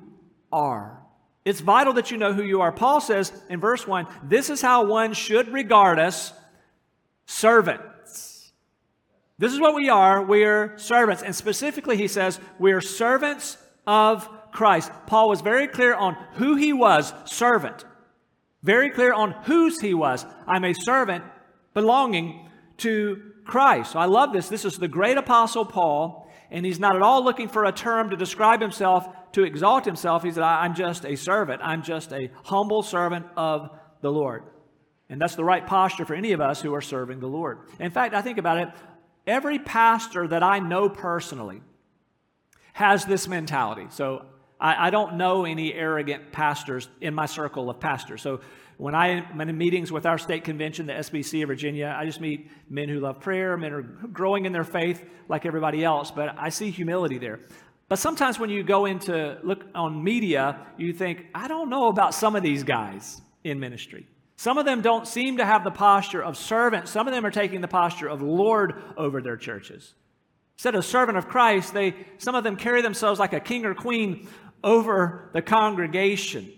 are? 0.51 1.01
It's 1.45 1.61
vital 1.61 1.93
that 1.93 2.11
you 2.11 2.17
know 2.17 2.33
who 2.33 2.43
you 2.43 2.61
are. 2.61 2.71
Paul 2.71 2.99
says 2.99 3.31
in 3.49 3.59
verse 3.59 3.87
1 3.87 4.07
this 4.23 4.49
is 4.49 4.61
how 4.61 4.85
one 4.85 5.13
should 5.13 5.49
regard 5.49 5.99
us 5.99 6.33
servants. 7.25 8.51
This 9.37 9.53
is 9.53 9.59
what 9.59 9.75
we 9.75 9.89
are. 9.89 10.23
We're 10.23 10.77
servants. 10.77 11.21
And 11.21 11.35
specifically, 11.35 11.97
he 11.97 12.07
says, 12.07 12.39
we're 12.57 12.81
servants 12.81 13.57
of 13.85 14.29
Christ. 14.51 14.91
Paul 15.07 15.27
was 15.27 15.41
very 15.41 15.67
clear 15.67 15.93
on 15.93 16.15
who 16.33 16.55
he 16.55 16.71
was, 16.71 17.13
servant. 17.25 17.83
Very 18.63 18.89
clear 18.89 19.13
on 19.13 19.31
whose 19.43 19.81
he 19.81 19.93
was. 19.93 20.25
I'm 20.47 20.63
a 20.63 20.73
servant 20.73 21.25
belonging 21.73 22.44
to 22.77 23.21
Christ. 23.45 23.93
So 23.93 23.99
I 23.99 24.05
love 24.05 24.33
this. 24.33 24.49
This 24.49 24.65
is 24.65 24.77
the 24.77 24.87
great 24.87 25.17
apostle 25.17 25.65
Paul, 25.65 26.31
and 26.49 26.65
he's 26.65 26.79
not 26.79 26.95
at 26.95 27.01
all 27.01 27.23
looking 27.23 27.47
for 27.47 27.65
a 27.65 27.71
term 27.71 28.09
to 28.09 28.17
describe 28.17 28.61
himself, 28.61 29.07
to 29.33 29.43
exalt 29.43 29.85
himself. 29.85 30.23
He 30.23 30.31
said, 30.31 30.43
I'm 30.43 30.75
just 30.75 31.05
a 31.05 31.15
servant. 31.15 31.61
I'm 31.63 31.83
just 31.83 32.11
a 32.11 32.31
humble 32.43 32.83
servant 32.83 33.25
of 33.35 33.69
the 34.01 34.11
Lord. 34.11 34.43
And 35.09 35.21
that's 35.21 35.35
the 35.35 35.43
right 35.43 35.65
posture 35.65 36.05
for 36.05 36.15
any 36.15 36.31
of 36.31 36.41
us 36.41 36.61
who 36.61 36.73
are 36.73 36.81
serving 36.81 37.19
the 37.19 37.27
Lord. 37.27 37.59
In 37.79 37.91
fact, 37.91 38.13
I 38.13 38.21
think 38.21 38.37
about 38.37 38.57
it. 38.57 38.69
Every 39.27 39.59
pastor 39.59 40.27
that 40.27 40.43
I 40.43 40.59
know 40.59 40.89
personally 40.89 41.61
has 42.73 43.05
this 43.05 43.27
mentality. 43.27 43.87
So 43.89 44.25
I, 44.59 44.87
I, 44.87 44.89
don't 44.89 45.15
know 45.15 45.45
any 45.45 45.73
arrogant 45.73 46.31
pastors 46.31 46.89
in 47.01 47.13
my 47.13 47.25
circle 47.25 47.69
of 47.69 47.79
pastors. 47.79 48.21
So 48.21 48.41
when 48.77 48.93
I 48.93 49.21
am 49.21 49.41
in 49.41 49.57
meetings 49.57 49.91
with 49.91 50.05
our 50.05 50.17
state 50.17 50.43
convention, 50.43 50.85
the 50.85 50.93
SBC 50.93 51.43
of 51.43 51.47
Virginia, 51.47 51.95
I 51.97 52.05
just 52.05 52.19
meet 52.19 52.49
men 52.69 52.89
who 52.89 52.99
love 52.99 53.21
prayer, 53.21 53.55
men 53.55 53.71
are 53.73 53.81
growing 53.81 54.45
in 54.45 54.51
their 54.51 54.63
faith 54.63 55.07
like 55.29 55.45
everybody 55.45 55.83
else, 55.83 56.11
but 56.11 56.35
I 56.37 56.49
see 56.49 56.71
humility 56.71 57.17
there. 57.17 57.39
But 57.87 57.99
sometimes 57.99 58.39
when 58.39 58.49
you 58.49 58.63
go 58.63 58.85
into 58.85 59.37
look 59.43 59.63
on 59.75 60.03
media, 60.03 60.65
you 60.77 60.91
think, 60.91 61.27
I 61.33 61.47
don't 61.47 61.69
know 61.69 61.87
about 61.87 62.13
some 62.13 62.35
of 62.35 62.43
these 62.43 62.63
guys 62.63 63.21
in 63.43 63.59
ministry. 63.59 64.07
Some 64.37 64.57
of 64.57 64.65
them 64.65 64.81
don't 64.81 65.07
seem 65.07 65.37
to 65.37 65.45
have 65.45 65.63
the 65.63 65.71
posture 65.71 66.21
of 66.21 66.35
servant. 66.35 66.89
Some 66.89 67.07
of 67.07 67.13
them 67.13 67.25
are 67.25 67.31
taking 67.31 67.61
the 67.61 67.67
posture 67.67 68.07
of 68.07 68.21
Lord 68.21 68.81
over 68.97 69.21
their 69.21 69.37
churches. 69.37 69.93
Instead 70.57 70.75
of 70.75 70.83
servant 70.83 71.17
of 71.17 71.27
Christ, 71.27 71.73
they, 71.73 71.95
some 72.17 72.35
of 72.35 72.43
them 72.43 72.55
carry 72.55 72.81
themselves 72.81 73.19
like 73.19 73.33
a 73.33 73.39
king 73.39 73.65
or 73.65 73.73
queen 73.73 74.27
over 74.63 75.29
the 75.33 75.41
congregation. 75.41 76.51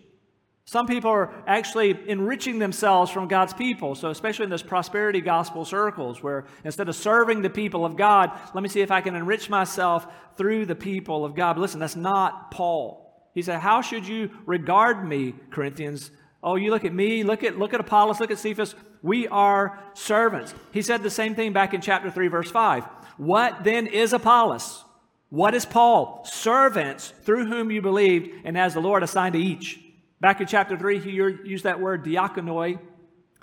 Some 0.68 0.86
people 0.86 1.10
are 1.10 1.34
actually 1.48 1.98
enriching 2.10 2.60
themselves 2.60 3.10
from 3.10 3.30
God's 3.30 3.54
people. 3.54 3.96
So, 3.96 4.10
especially 4.10 4.44
in 4.44 4.50
this 4.50 4.62
prosperity 4.62 5.22
gospel 5.22 5.64
circles, 5.64 6.22
where 6.22 6.44
instead 6.66 6.90
of 6.90 6.96
serving 6.98 7.42
the 7.42 7.50
people 7.50 7.86
of 7.86 7.96
God, 7.96 8.38
let 8.54 8.62
me 8.62 8.68
see 8.68 8.82
if 8.82 8.92
I 8.92 9.00
can 9.00 9.16
enrich 9.16 9.50
myself 9.50 10.06
through 10.36 10.66
the 10.66 10.76
people 10.76 11.24
of 11.24 11.36
God. 11.36 11.54
But 11.54 11.62
listen, 11.62 11.80
that's 11.80 11.96
not 11.96 12.52
Paul. 12.52 13.30
He 13.34 13.44
said, 13.44 13.62
How 13.62 13.82
should 13.82 14.06
you 14.06 14.30
regard 14.46 15.08
me, 15.08 15.36
Corinthians? 15.52 16.12
Oh, 16.44 16.58
you 16.58 16.70
look 16.70 16.84
at 16.84 16.94
me, 16.94 17.24
look 17.24 17.46
at, 17.46 17.58
look 17.58 17.74
at 17.74 17.80
Apollos, 17.80 18.20
look 18.20 18.32
at 18.32 18.38
Cephas. 18.38 18.76
We 19.02 19.26
are 19.30 19.80
servants. 19.94 20.54
He 20.74 20.82
said 20.82 21.02
the 21.02 21.10
same 21.10 21.34
thing 21.34 21.54
back 21.54 21.74
in 21.74 21.80
chapter 21.80 22.12
3, 22.12 22.28
verse 22.28 22.52
5. 22.52 22.84
What 23.16 23.64
then 23.64 23.88
is 23.88 24.12
Apollos? 24.12 24.84
What 25.30 25.56
is 25.56 25.66
Paul? 25.66 26.26
Servants 26.26 27.14
through 27.24 27.46
whom 27.46 27.72
you 27.72 27.82
believed, 27.82 28.32
and 28.44 28.58
as 28.58 28.74
the 28.74 28.82
Lord 28.82 29.02
assigned 29.02 29.34
to 29.34 29.40
each. 29.40 29.80
Back 30.20 30.42
in 30.42 30.48
chapter 30.48 30.78
3, 30.78 31.00
he 31.00 31.12
used 31.12 31.64
that 31.66 31.80
word 31.80 32.04
diakonoi. 32.04 32.80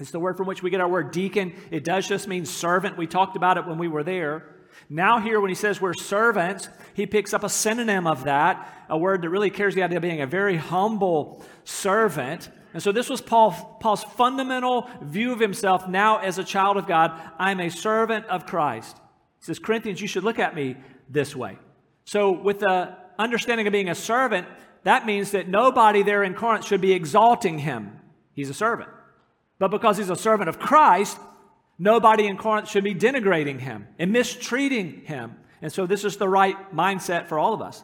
It's 0.00 0.10
the 0.10 0.18
word 0.18 0.36
from 0.36 0.46
which 0.46 0.62
we 0.62 0.70
get 0.70 0.80
our 0.80 0.88
word 0.88 1.12
deacon. 1.12 1.54
It 1.70 1.84
does 1.84 2.08
just 2.08 2.26
mean 2.26 2.44
servant. 2.44 2.96
We 2.96 3.06
talked 3.06 3.36
about 3.36 3.58
it 3.58 3.66
when 3.66 3.78
we 3.78 3.86
were 3.86 4.02
there. 4.02 4.44
Now, 4.90 5.20
here, 5.20 5.40
when 5.40 5.50
he 5.50 5.54
says 5.54 5.80
we're 5.80 5.94
servants, 5.94 6.68
he 6.94 7.06
picks 7.06 7.32
up 7.32 7.44
a 7.44 7.48
synonym 7.48 8.08
of 8.08 8.24
that, 8.24 8.86
a 8.88 8.98
word 8.98 9.22
that 9.22 9.30
really 9.30 9.50
carries 9.50 9.76
the 9.76 9.84
idea 9.84 9.98
of 9.98 10.02
being 10.02 10.20
a 10.20 10.26
very 10.26 10.56
humble 10.56 11.44
servant. 11.62 12.50
And 12.72 12.82
so 12.82 12.90
this 12.90 13.08
was 13.08 13.20
Paul, 13.20 13.78
Paul's 13.80 14.02
fundamental 14.02 14.90
view 15.00 15.32
of 15.32 15.38
himself 15.38 15.86
now 15.88 16.18
as 16.18 16.38
a 16.38 16.44
child 16.44 16.76
of 16.76 16.88
God. 16.88 17.12
I'm 17.38 17.60
a 17.60 17.70
servant 17.70 18.26
of 18.26 18.46
Christ. 18.46 18.96
He 19.38 19.44
says, 19.44 19.60
Corinthians, 19.60 20.00
you 20.00 20.08
should 20.08 20.24
look 20.24 20.40
at 20.40 20.56
me 20.56 20.76
this 21.08 21.36
way. 21.36 21.56
So, 22.04 22.32
with 22.32 22.58
the 22.58 22.96
understanding 23.16 23.68
of 23.68 23.72
being 23.72 23.90
a 23.90 23.94
servant, 23.94 24.48
that 24.84 25.06
means 25.06 25.32
that 25.32 25.48
nobody 25.48 26.02
there 26.02 26.22
in 26.22 26.34
Corinth 26.34 26.64
should 26.64 26.80
be 26.80 26.92
exalting 26.92 27.58
him. 27.58 27.98
He's 28.32 28.50
a 28.50 28.54
servant. 28.54 28.90
But 29.58 29.70
because 29.70 29.96
he's 29.96 30.10
a 30.10 30.16
servant 30.16 30.48
of 30.48 30.58
Christ, 30.58 31.18
nobody 31.78 32.26
in 32.26 32.36
Corinth 32.36 32.68
should 32.68 32.84
be 32.84 32.94
denigrating 32.94 33.60
him 33.60 33.88
and 33.98 34.12
mistreating 34.12 35.02
him. 35.04 35.36
And 35.62 35.72
so, 35.72 35.86
this 35.86 36.04
is 36.04 36.18
the 36.18 36.28
right 36.28 36.74
mindset 36.74 37.28
for 37.28 37.38
all 37.38 37.54
of 37.54 37.62
us. 37.62 37.82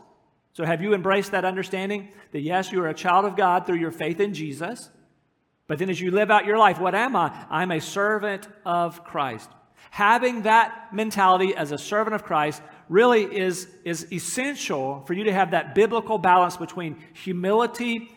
So, 0.52 0.64
have 0.64 0.82
you 0.82 0.92
embraced 0.92 1.30
that 1.30 1.44
understanding 1.44 2.10
that 2.32 2.40
yes, 2.40 2.70
you 2.70 2.82
are 2.82 2.88
a 2.88 2.94
child 2.94 3.24
of 3.24 3.36
God 3.36 3.66
through 3.66 3.78
your 3.78 3.92
faith 3.92 4.20
in 4.20 4.34
Jesus? 4.34 4.90
But 5.66 5.78
then, 5.78 5.88
as 5.88 6.00
you 6.00 6.10
live 6.10 6.30
out 6.30 6.44
your 6.44 6.58
life, 6.58 6.78
what 6.78 6.94
am 6.94 7.16
I? 7.16 7.46
I'm 7.48 7.70
a 7.70 7.80
servant 7.80 8.48
of 8.66 9.04
Christ. 9.04 9.48
Having 9.90 10.42
that 10.42 10.92
mentality 10.92 11.54
as 11.54 11.72
a 11.72 11.78
servant 11.78 12.14
of 12.14 12.24
Christ 12.24 12.60
really 12.90 13.22
is, 13.22 13.68
is 13.84 14.12
essential 14.12 15.02
for 15.06 15.14
you 15.14 15.24
to 15.24 15.32
have 15.32 15.52
that 15.52 15.74
biblical 15.74 16.18
balance 16.18 16.56
between 16.56 16.96
humility 17.14 18.10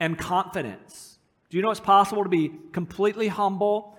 and 0.00 0.18
confidence. 0.18 1.18
Do 1.50 1.58
you 1.58 1.62
know 1.62 1.70
it's 1.70 1.78
possible 1.78 2.24
to 2.24 2.30
be 2.30 2.50
completely 2.72 3.28
humble 3.28 3.96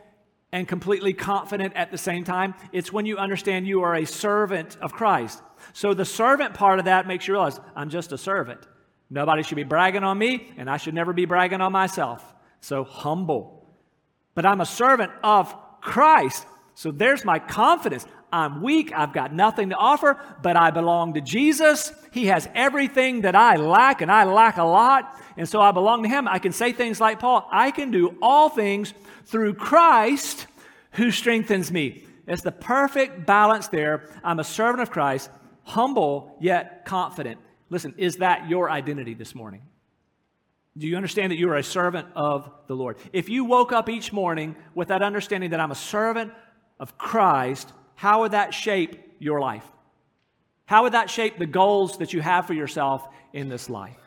and 0.51 0.67
completely 0.67 1.13
confident 1.13 1.75
at 1.75 1.91
the 1.91 1.98
same 1.98 2.24
time? 2.24 2.55
It's 2.74 2.91
when 2.91 3.05
you 3.05 3.17
understand 3.17 3.67
you 3.67 3.84
are 3.84 3.94
a 3.94 4.05
servant 4.05 4.77
of 4.82 4.94
Christ. 4.94 5.44
So 5.74 5.94
the 5.94 6.05
servant 6.05 6.55
part 6.55 6.79
of 6.79 6.86
that 6.86 7.08
makes 7.08 7.27
you 7.27 7.36
realize 7.36 7.60
I'm 7.75 7.89
just 7.89 8.12
a 8.12 8.17
servant. 8.17 8.62
Nobody 9.12 9.44
should 9.44 9.55
be 9.55 9.63
bragging 9.63 10.03
on 10.03 10.17
me, 10.17 10.51
and 10.58 10.67
I 10.67 10.77
should 10.77 10.96
never 10.96 11.13
be 11.13 11.25
bragging 11.25 11.62
on 11.62 11.72
myself. 11.72 12.34
So 12.62 12.84
humble. 12.84 13.70
But 14.34 14.48
I'm 14.48 14.60
a 14.60 14.65
servant 14.65 15.12
of 15.24 15.55
Christ. 15.82 16.48
So 16.75 16.91
there's 16.91 17.25
my 17.25 17.39
confidence. 17.39 18.05
I'm 18.32 18.62
weak. 18.62 18.91
I've 18.94 19.13
got 19.13 19.34
nothing 19.34 19.70
to 19.70 19.75
offer, 19.75 20.20
but 20.41 20.58
I 20.58 20.72
belong 20.72 21.13
to 21.13 21.22
Jesus. 21.22 21.94
He 22.12 22.27
has 22.27 22.50
everything 22.53 23.22
that 23.22 23.36
I 23.36 23.55
lack, 23.55 24.01
and 24.01 24.12
I 24.12 24.25
lack 24.25 24.58
a 24.58 24.63
lot. 24.63 25.20
And 25.38 25.48
so 25.48 25.62
I 25.62 25.72
belong 25.72 26.03
to 26.03 26.10
Him. 26.10 26.27
I 26.27 26.39
can 26.39 26.51
say 26.51 26.74
things 26.74 27.00
like 27.00 27.20
Paul 27.20 27.48
I 27.51 27.72
can 27.72 27.91
do 27.91 28.17
all 28.22 28.50
things 28.50 28.94
through 29.25 29.55
Christ 29.55 30.48
who 30.91 31.12
strengthens 31.12 31.72
me. 31.72 32.05
It's 32.27 32.41
the 32.41 32.51
perfect 32.51 33.25
balance 33.25 33.67
there. 33.70 34.10
I'm 34.24 34.39
a 34.39 34.44
servant 34.44 34.82
of 34.82 34.91
Christ, 34.91 35.29
humble 35.63 36.36
yet 36.41 36.86
confident. 36.86 37.39
Listen, 37.70 37.94
is 37.98 38.17
that 38.17 38.50
your 38.50 38.70
identity 38.70 39.13
this 39.13 39.34
morning? 39.34 39.62
Do 40.77 40.88
you 40.88 40.98
understand 40.98 41.32
that 41.32 41.38
you 41.38 41.50
are 41.50 41.55
a 41.55 41.63
servant 41.63 42.08
of 42.15 42.51
the 42.67 42.75
Lord? 42.75 42.98
If 43.13 43.29
you 43.29 43.46
woke 43.46 43.72
up 43.72 43.88
each 43.88 44.12
morning 44.12 44.58
with 44.74 44.89
that 44.89 45.01
understanding 45.01 45.51
that 45.51 45.60
I'm 45.62 45.72
a 45.72 45.75
servant 45.75 46.34
of 46.79 46.98
Christ, 46.98 47.72
how 47.96 48.22
would 48.22 48.32
that 48.32 48.53
shape 48.53 48.96
your 49.20 49.39
life? 49.39 49.65
How 50.65 50.84
would 50.84 50.94
that 50.94 51.10
shape 51.10 51.38
the 51.38 51.46
goals 51.46 51.98
that 52.00 52.13
you 52.13 52.22
have 52.22 52.48
for 52.48 52.53
yourself 52.53 53.08
in 53.34 53.50
this 53.50 53.70
life? 53.70 53.98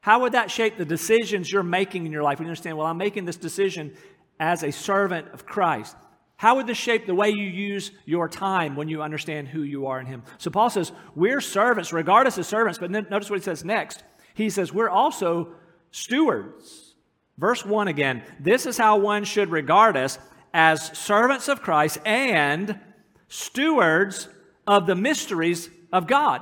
How 0.00 0.20
would 0.20 0.32
that 0.32 0.50
shape 0.50 0.78
the 0.78 0.84
decisions 0.84 1.50
you're 1.50 1.62
making 1.62 2.06
in 2.06 2.12
your 2.12 2.22
life? 2.22 2.38
You 2.38 2.46
understand, 2.46 2.78
well, 2.78 2.86
I'm 2.86 2.96
making 2.96 3.24
this 3.24 3.36
decision 3.36 3.94
as 4.38 4.62
a 4.62 4.70
servant 4.70 5.28
of 5.32 5.46
Christ. 5.46 5.96
How 6.36 6.56
would 6.56 6.66
this 6.66 6.78
shape 6.78 7.06
the 7.06 7.14
way 7.14 7.30
you 7.30 7.46
use 7.46 7.90
your 8.04 8.28
time 8.28 8.76
when 8.76 8.88
you 8.88 9.02
understand 9.02 9.48
who 9.48 9.62
you 9.62 9.86
are 9.86 9.98
in 9.98 10.06
Him? 10.06 10.22
So 10.38 10.50
Paul 10.50 10.70
says, 10.70 10.92
we're 11.14 11.40
servants, 11.40 11.92
regardless 11.92 12.38
of 12.38 12.46
servants, 12.46 12.78
but 12.78 12.90
notice 12.90 13.30
what 13.30 13.38
he 13.38 13.44
says 13.44 13.64
next. 13.64 14.04
He 14.34 14.50
says, 14.50 14.72
we're 14.72 14.90
also 14.90 15.54
stewards. 15.90 16.94
Verse 17.38 17.64
1 17.64 17.88
again, 17.88 18.22
this 18.38 18.66
is 18.66 18.76
how 18.76 18.98
one 18.98 19.24
should 19.24 19.50
regard 19.50 19.96
us 19.96 20.18
as 20.56 20.86
servants 20.96 21.48
of 21.48 21.60
Christ 21.60 21.98
and 22.06 22.80
stewards 23.28 24.26
of 24.66 24.86
the 24.86 24.94
mysteries 24.94 25.68
of 25.92 26.06
God. 26.06 26.40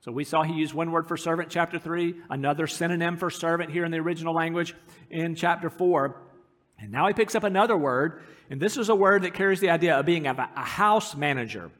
So 0.00 0.12
we 0.12 0.24
saw 0.24 0.42
he 0.42 0.52
used 0.52 0.74
one 0.74 0.92
word 0.92 1.08
for 1.08 1.16
servant, 1.16 1.48
chapter 1.48 1.78
3, 1.78 2.14
another 2.28 2.66
synonym 2.66 3.16
for 3.16 3.30
servant 3.30 3.70
here 3.70 3.86
in 3.86 3.90
the 3.90 4.00
original 4.00 4.34
language 4.34 4.74
in 5.08 5.34
chapter 5.34 5.70
4. 5.70 6.20
And 6.78 6.92
now 6.92 7.06
he 7.06 7.14
picks 7.14 7.34
up 7.34 7.42
another 7.42 7.74
word, 7.74 8.20
and 8.50 8.60
this 8.60 8.76
is 8.76 8.90
a 8.90 8.94
word 8.94 9.22
that 9.22 9.32
carries 9.32 9.60
the 9.60 9.70
idea 9.70 9.98
of 9.98 10.04
being 10.04 10.26
a, 10.26 10.34
house 10.54 11.16
manager, 11.16 11.70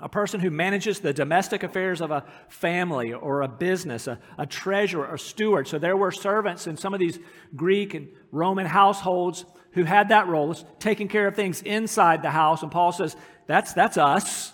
a 0.00 0.08
person 0.08 0.40
who 0.40 0.50
manages 0.50 1.00
the 1.00 1.12
domestic 1.12 1.64
affairs 1.64 2.00
of 2.00 2.10
a 2.10 2.24
family 2.48 3.12
or 3.12 3.42
a 3.42 3.48
business, 3.48 4.06
a, 4.06 4.18
a 4.38 4.46
treasurer, 4.46 5.12
a 5.12 5.18
steward. 5.18 5.68
So 5.68 5.78
there 5.78 5.98
were 5.98 6.12
servants 6.12 6.66
in 6.66 6.78
some 6.78 6.94
of 6.94 7.00
these 7.00 7.18
Greek 7.54 7.92
and 7.92 8.08
Roman 8.32 8.64
households 8.64 9.44
who 9.78 9.84
had 9.84 10.08
that 10.08 10.26
role, 10.26 10.54
taking 10.78 11.08
care 11.08 11.26
of 11.26 11.36
things 11.36 11.62
inside 11.62 12.22
the 12.22 12.30
house. 12.30 12.62
And 12.62 12.70
Paul 12.70 12.92
says, 12.92 13.16
that's, 13.46 13.72
that's 13.72 13.96
us. 13.96 14.52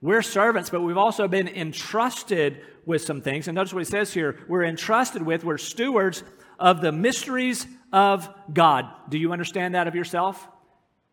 We're 0.00 0.22
servants, 0.22 0.70
but 0.70 0.82
we've 0.82 0.96
also 0.96 1.28
been 1.28 1.48
entrusted 1.48 2.60
with 2.84 3.02
some 3.02 3.22
things. 3.22 3.48
And 3.48 3.54
notice 3.54 3.72
what 3.72 3.80
he 3.80 3.90
says 3.90 4.12
here 4.12 4.38
we're 4.48 4.64
entrusted 4.64 5.22
with, 5.22 5.44
we're 5.44 5.56
stewards 5.56 6.22
of 6.58 6.80
the 6.80 6.92
mysteries 6.92 7.66
of 7.92 8.28
God. 8.52 8.86
Do 9.08 9.18
you 9.18 9.32
understand 9.32 9.74
that 9.74 9.88
of 9.88 9.94
yourself? 9.94 10.46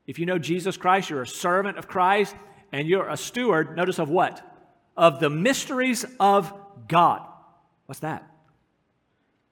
If 0.06 0.20
you 0.20 0.26
know 0.26 0.38
Jesus 0.38 0.76
Christ, 0.76 1.10
you're 1.10 1.22
a 1.22 1.28
servant 1.28 1.78
of 1.78 1.88
Christ, 1.88 2.36
and 2.72 2.88
you're 2.88 3.08
a 3.08 3.16
steward, 3.16 3.76
notice 3.78 4.00
of 4.00 4.10
what? 4.10 4.42
Of 4.98 5.20
the 5.20 5.30
mysteries 5.30 6.06
of 6.20 6.52
God. 6.88 7.22
What's 7.86 8.02
that? 8.02 8.28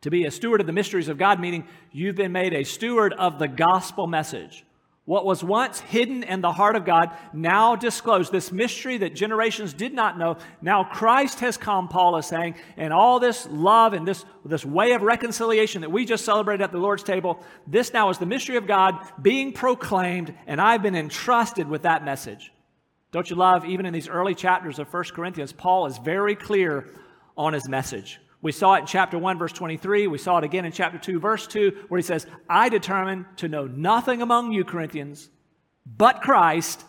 To 0.01 0.09
be 0.09 0.25
a 0.25 0.31
steward 0.31 0.61
of 0.61 0.67
the 0.67 0.73
mysteries 0.73 1.09
of 1.09 1.17
God, 1.17 1.39
meaning 1.39 1.67
you've 1.91 2.15
been 2.15 2.31
made 2.31 2.53
a 2.53 2.63
steward 2.63 3.13
of 3.13 3.37
the 3.37 3.47
gospel 3.47 4.07
message. 4.07 4.65
What 5.05 5.25
was 5.25 5.43
once 5.43 5.79
hidden 5.79 6.23
in 6.23 6.41
the 6.41 6.51
heart 6.51 6.75
of 6.75 6.85
God, 6.85 7.09
now 7.33 7.75
disclosed. 7.75 8.31
This 8.31 8.51
mystery 8.51 8.97
that 8.99 9.15
generations 9.15 9.73
did 9.73 9.93
not 9.93 10.17
know. 10.17 10.37
Now 10.61 10.83
Christ 10.83 11.39
has 11.39 11.57
come, 11.57 11.87
Paul 11.87 12.17
is 12.17 12.27
saying, 12.27 12.55
and 12.77 12.93
all 12.93 13.19
this 13.19 13.47
love 13.49 13.93
and 13.93 14.07
this, 14.07 14.23
this 14.45 14.63
way 14.63 14.93
of 14.93 15.01
reconciliation 15.01 15.81
that 15.81 15.91
we 15.91 16.05
just 16.05 16.23
celebrated 16.23 16.63
at 16.63 16.71
the 16.71 16.77
Lord's 16.77 17.03
table, 17.03 17.43
this 17.67 17.93
now 17.93 18.09
is 18.09 18.19
the 18.19 18.27
mystery 18.27 18.57
of 18.57 18.67
God 18.67 18.95
being 19.21 19.53
proclaimed, 19.53 20.33
and 20.45 20.61
I've 20.61 20.83
been 20.83 20.95
entrusted 20.95 21.67
with 21.67 21.81
that 21.81 22.05
message. 22.05 22.53
Don't 23.11 23.29
you 23.29 23.35
love, 23.35 23.65
even 23.65 23.85
in 23.85 23.93
these 23.93 24.07
early 24.07 24.35
chapters 24.35 24.79
of 24.79 24.91
1 24.91 25.03
Corinthians, 25.13 25.51
Paul 25.51 25.87
is 25.87 25.97
very 25.97 26.35
clear 26.35 26.87
on 27.35 27.53
his 27.53 27.67
message. 27.67 28.19
We 28.41 28.51
saw 28.51 28.73
it 28.75 28.79
in 28.79 28.85
chapter 28.87 29.17
1, 29.17 29.37
verse 29.37 29.51
23. 29.51 30.07
We 30.07 30.17
saw 30.17 30.39
it 30.39 30.43
again 30.43 30.65
in 30.65 30.71
chapter 30.71 30.97
2, 30.97 31.19
verse 31.19 31.45
2, 31.47 31.85
where 31.89 31.99
he 31.99 32.03
says, 32.03 32.25
I 32.49 32.69
determined 32.69 33.25
to 33.37 33.47
know 33.47 33.67
nothing 33.67 34.21
among 34.21 34.51
you, 34.51 34.63
Corinthians, 34.63 35.29
but 35.85 36.21
Christ 36.21 36.83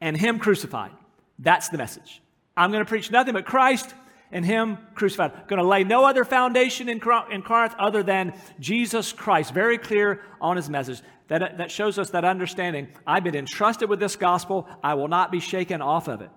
and 0.00 0.16
Him 0.16 0.38
crucified. 0.38 0.92
That's 1.38 1.68
the 1.70 1.78
message. 1.78 2.20
I'm 2.56 2.70
going 2.70 2.84
to 2.84 2.88
preach 2.88 3.10
nothing 3.10 3.32
but 3.32 3.46
Christ 3.46 3.94
and 4.30 4.44
Him 4.44 4.78
crucified. 4.94 5.32
I'm 5.32 5.46
going 5.46 5.60
to 5.60 5.66
lay 5.66 5.84
no 5.84 6.04
other 6.04 6.24
foundation 6.24 6.88
in 6.88 7.00
Corinth 7.00 7.74
other 7.78 8.02
than 8.02 8.34
Jesus 8.58 9.12
Christ. 9.12 9.54
Very 9.54 9.78
clear 9.78 10.20
on 10.40 10.56
His 10.56 10.68
message. 10.68 11.00
That, 11.28 11.58
that 11.58 11.70
shows 11.70 11.98
us 11.98 12.10
that 12.10 12.24
understanding. 12.24 12.88
I've 13.06 13.24
been 13.24 13.36
entrusted 13.36 13.88
with 13.88 14.00
this 14.00 14.16
gospel. 14.16 14.68
I 14.82 14.94
will 14.94 15.08
not 15.08 15.32
be 15.32 15.40
shaken 15.40 15.80
off 15.80 16.08
of 16.08 16.20
it. 16.20 16.30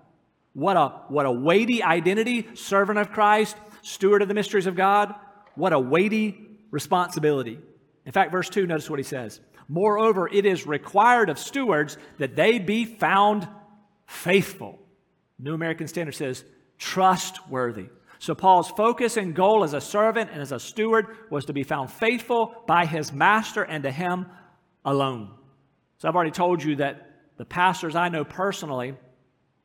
What 0.54 0.76
a, 0.76 0.88
what 1.08 1.26
a 1.26 1.32
weighty 1.32 1.82
identity, 1.82 2.48
servant 2.54 2.98
of 3.00 3.10
Christ, 3.10 3.56
steward 3.84 4.22
of 4.22 4.28
the 4.28 4.34
mysteries 4.34 4.66
of 4.66 4.74
God, 4.74 5.14
what 5.54 5.72
a 5.72 5.78
weighty 5.78 6.46
responsibility. 6.70 7.58
In 8.04 8.12
fact, 8.12 8.32
verse 8.32 8.48
2, 8.48 8.66
notice 8.66 8.90
what 8.90 8.98
he 8.98 9.04
says. 9.04 9.40
Moreover, 9.68 10.28
it 10.30 10.44
is 10.44 10.66
required 10.66 11.30
of 11.30 11.38
stewards 11.38 11.96
that 12.18 12.36
they 12.36 12.58
be 12.58 12.84
found 12.84 13.48
faithful. 14.06 14.78
New 15.38 15.54
American 15.54 15.86
Standard 15.86 16.14
says 16.14 16.44
trustworthy. 16.78 17.86
So, 18.18 18.34
Paul's 18.34 18.70
focus 18.70 19.16
and 19.16 19.34
goal 19.34 19.64
as 19.64 19.74
a 19.74 19.80
servant 19.80 20.30
and 20.32 20.40
as 20.40 20.52
a 20.52 20.60
steward 20.60 21.06
was 21.30 21.46
to 21.46 21.52
be 21.52 21.62
found 21.62 21.90
faithful 21.90 22.54
by 22.66 22.86
his 22.86 23.12
master 23.12 23.62
and 23.62 23.84
to 23.84 23.90
him 23.90 24.26
alone. 24.84 25.30
So, 25.98 26.08
I've 26.08 26.14
already 26.14 26.30
told 26.30 26.62
you 26.62 26.76
that 26.76 27.10
the 27.36 27.44
pastors 27.44 27.96
I 27.96 28.08
know 28.08 28.24
personally 28.24 28.94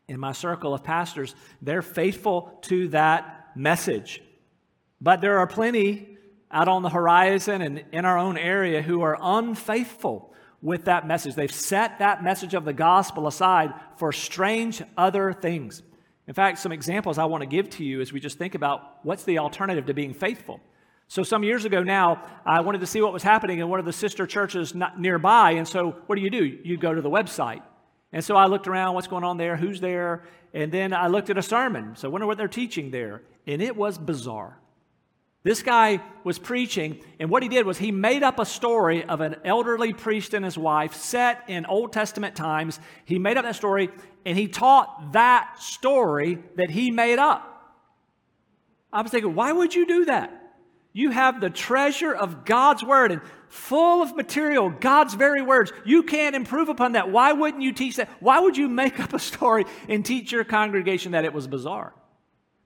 in 0.08 0.20
my 0.20 0.32
circle 0.32 0.74
of 0.74 0.84
pastors, 0.84 1.36
they're 1.62 1.82
faithful 1.82 2.58
to 2.64 2.90
that 2.90 3.39
message. 3.60 4.24
But 5.02 5.22
there 5.22 5.38
are 5.40 5.48
plenty 5.48 6.18
out 6.50 6.68
on 6.68 6.82
the 6.82 6.90
horizon 6.90 7.62
and 7.62 7.84
in 7.92 8.06
our 8.06 8.18
own 8.18 8.38
area 8.38 8.82
who 8.82 9.02
are 9.02 9.18
unfaithful 9.22 10.34
with 10.62 10.86
that 10.86 11.08
message. 11.08 11.36
They've 11.36 11.52
set 11.52 12.00
that 12.00 12.24
message 12.24 12.54
of 12.54 12.66
the 12.66 12.74
gospel 12.74 13.28
aside 13.28 13.74
for 13.98 14.12
strange 14.12 14.82
other 14.98 15.34
things. 15.34 15.84
In 16.28 16.34
fact, 16.34 16.60
some 16.60 16.72
examples 16.72 17.18
I 17.18 17.26
want 17.26 17.42
to 17.42 17.48
give 17.48 17.70
to 17.72 17.84
you 17.84 18.02
as 18.02 18.14
we 18.14 18.20
just 18.20 18.38
think 18.38 18.56
about 18.56 19.04
what's 19.04 19.24
the 19.24 19.40
alternative 19.40 19.86
to 19.88 19.94
being 19.94 20.14
faithful. 20.14 20.60
So, 21.08 21.24
some 21.24 21.44
years 21.44 21.66
ago 21.66 21.82
now, 21.82 22.24
I 22.46 22.62
wanted 22.62 22.82
to 22.82 22.88
see 22.88 23.02
what 23.02 23.14
was 23.14 23.24
happening 23.24 23.60
in 23.60 23.68
one 23.68 23.80
of 23.80 23.86
the 23.86 23.94
sister 23.94 24.28
churches 24.28 24.76
nearby. 24.98 25.52
And 25.52 25.68
so, 25.68 25.96
what 26.06 26.16
do 26.16 26.22
you 26.22 26.30
do? 26.30 26.46
You 26.46 26.78
go 26.78 26.94
to 26.94 27.02
the 27.02 27.10
website. 27.10 27.64
And 28.12 28.24
so 28.24 28.36
I 28.36 28.48
looked 28.48 28.68
around, 28.68 28.96
what's 28.96 29.08
going 29.08 29.24
on 29.24 29.38
there, 29.38 29.56
who's 29.56 29.80
there, 29.80 30.24
and 30.54 30.72
then 30.72 30.94
I 30.94 31.08
looked 31.08 31.30
at 31.30 31.38
a 31.38 31.44
sermon. 31.44 31.96
So 31.96 32.08
I 32.08 32.12
wonder 32.12 32.26
what 32.26 32.38
they're 32.38 32.48
teaching 32.48 32.92
there. 32.92 33.22
And 33.46 33.62
it 33.62 33.76
was 33.76 33.98
bizarre. 33.98 34.58
This 35.44 35.64
guy 35.64 36.02
was 36.26 36.38
preaching, 36.38 37.02
and 37.18 37.30
what 37.30 37.44
he 37.44 37.50
did 37.50 37.66
was 37.66 37.78
he 37.78 37.92
made 37.92 38.24
up 38.24 38.40
a 38.40 38.46
story 38.46 39.06
of 39.06 39.22
an 39.22 39.38
elderly 39.46 39.94
priest 39.94 40.34
and 40.34 40.44
his 40.44 40.58
wife 40.58 40.94
set 40.96 41.46
in 41.48 41.66
Old 41.66 41.94
Testament 41.94 42.36
times. 42.36 42.78
He 43.06 43.20
made 43.20 43.38
up 43.38 43.46
that 43.46 43.56
story, 43.56 43.90
and 44.26 44.38
he 44.38 44.50
taught 44.50 45.14
that 45.14 45.56
story 45.58 46.40
that 46.58 46.70
he 46.70 46.92
made 46.92 47.20
up. 47.20 47.46
I 48.92 49.02
was 49.02 49.12
thinking, 49.12 49.34
why 49.34 49.54
would 49.54 49.74
you 49.74 49.88
do 49.88 50.06
that? 50.06 50.49
You 50.92 51.12
have 51.12 51.40
the 51.40 51.50
treasure 51.50 52.14
of 52.14 52.46
God's 52.46 52.84
word 52.84 53.12
and 53.12 53.22
full 53.50 54.02
of 54.02 54.16
material, 54.16 54.70
God's 54.70 55.14
very 55.14 55.42
words. 55.42 55.72
You 55.86 56.04
can't 56.04 56.36
improve 56.36 56.70
upon 56.70 56.94
that. 56.94 57.12
Why 57.12 57.32
wouldn't 57.32 57.64
you 57.64 57.74
teach 57.74 57.98
that? 57.98 58.10
Why 58.20 58.40
would 58.40 58.58
you 58.58 58.68
make 58.68 59.00
up 59.00 59.14
a 59.14 59.20
story 59.20 59.66
and 59.88 60.06
teach 60.06 60.32
your 60.32 60.44
congregation 60.44 61.12
that 61.12 61.26
it 61.26 61.34
was 61.34 61.48
bizarre? 61.48 61.94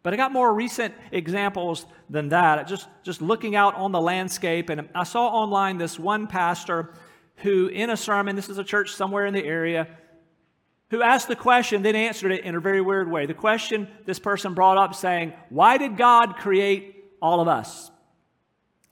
But 0.03 0.13
I 0.13 0.17
got 0.17 0.33
more 0.33 0.53
recent 0.53 0.93
examples 1.11 1.85
than 2.09 2.29
that. 2.29 2.67
Just, 2.67 2.87
just 3.03 3.21
looking 3.21 3.55
out 3.55 3.75
on 3.75 3.93
the 3.93 4.01
landscape, 4.01 4.69
and 4.69 4.89
I 4.93 5.03
saw 5.03 5.27
online 5.27 5.77
this 5.77 5.97
one 5.97 6.27
pastor 6.27 6.93
who, 7.37 7.67
in 7.67 7.89
a 7.89 7.97
sermon, 7.97 8.35
this 8.35 8.49
is 8.49 8.57
a 8.57 8.63
church 8.65 8.93
somewhere 8.93 9.25
in 9.25 9.33
the 9.33 9.43
area, 9.43 9.87
who 10.89 11.01
asked 11.01 11.29
the 11.29 11.35
question, 11.35 11.81
then 11.81 11.95
answered 11.95 12.31
it 12.31 12.43
in 12.43 12.53
a 12.55 12.59
very 12.59 12.81
weird 12.81 13.09
way. 13.09 13.25
The 13.25 13.33
question 13.33 13.87
this 14.05 14.19
person 14.19 14.53
brought 14.53 14.77
up 14.77 14.93
saying, 14.93 15.33
Why 15.49 15.77
did 15.77 15.97
God 15.97 16.35
create 16.35 17.15
all 17.21 17.39
of 17.39 17.47
us? 17.47 17.89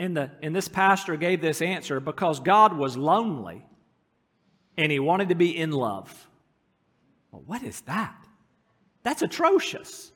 And, 0.02 0.18
the, 0.18 0.32
and 0.42 0.56
this 0.56 0.68
pastor 0.68 1.16
gave 1.16 1.42
this 1.42 1.62
answer 1.62 2.00
because 2.00 2.40
God 2.40 2.76
was 2.76 2.98
lonely 2.98 3.64
and 4.76 4.92
he 4.92 4.98
wanted 4.98 5.30
to 5.30 5.36
be 5.36 5.56
in 5.56 5.70
love. 5.70 6.28
Well, 7.30 7.44
what 7.46 7.62
is 7.62 7.82
that? 7.82 8.16
That's 9.04 9.22
atrocious. 9.22 10.12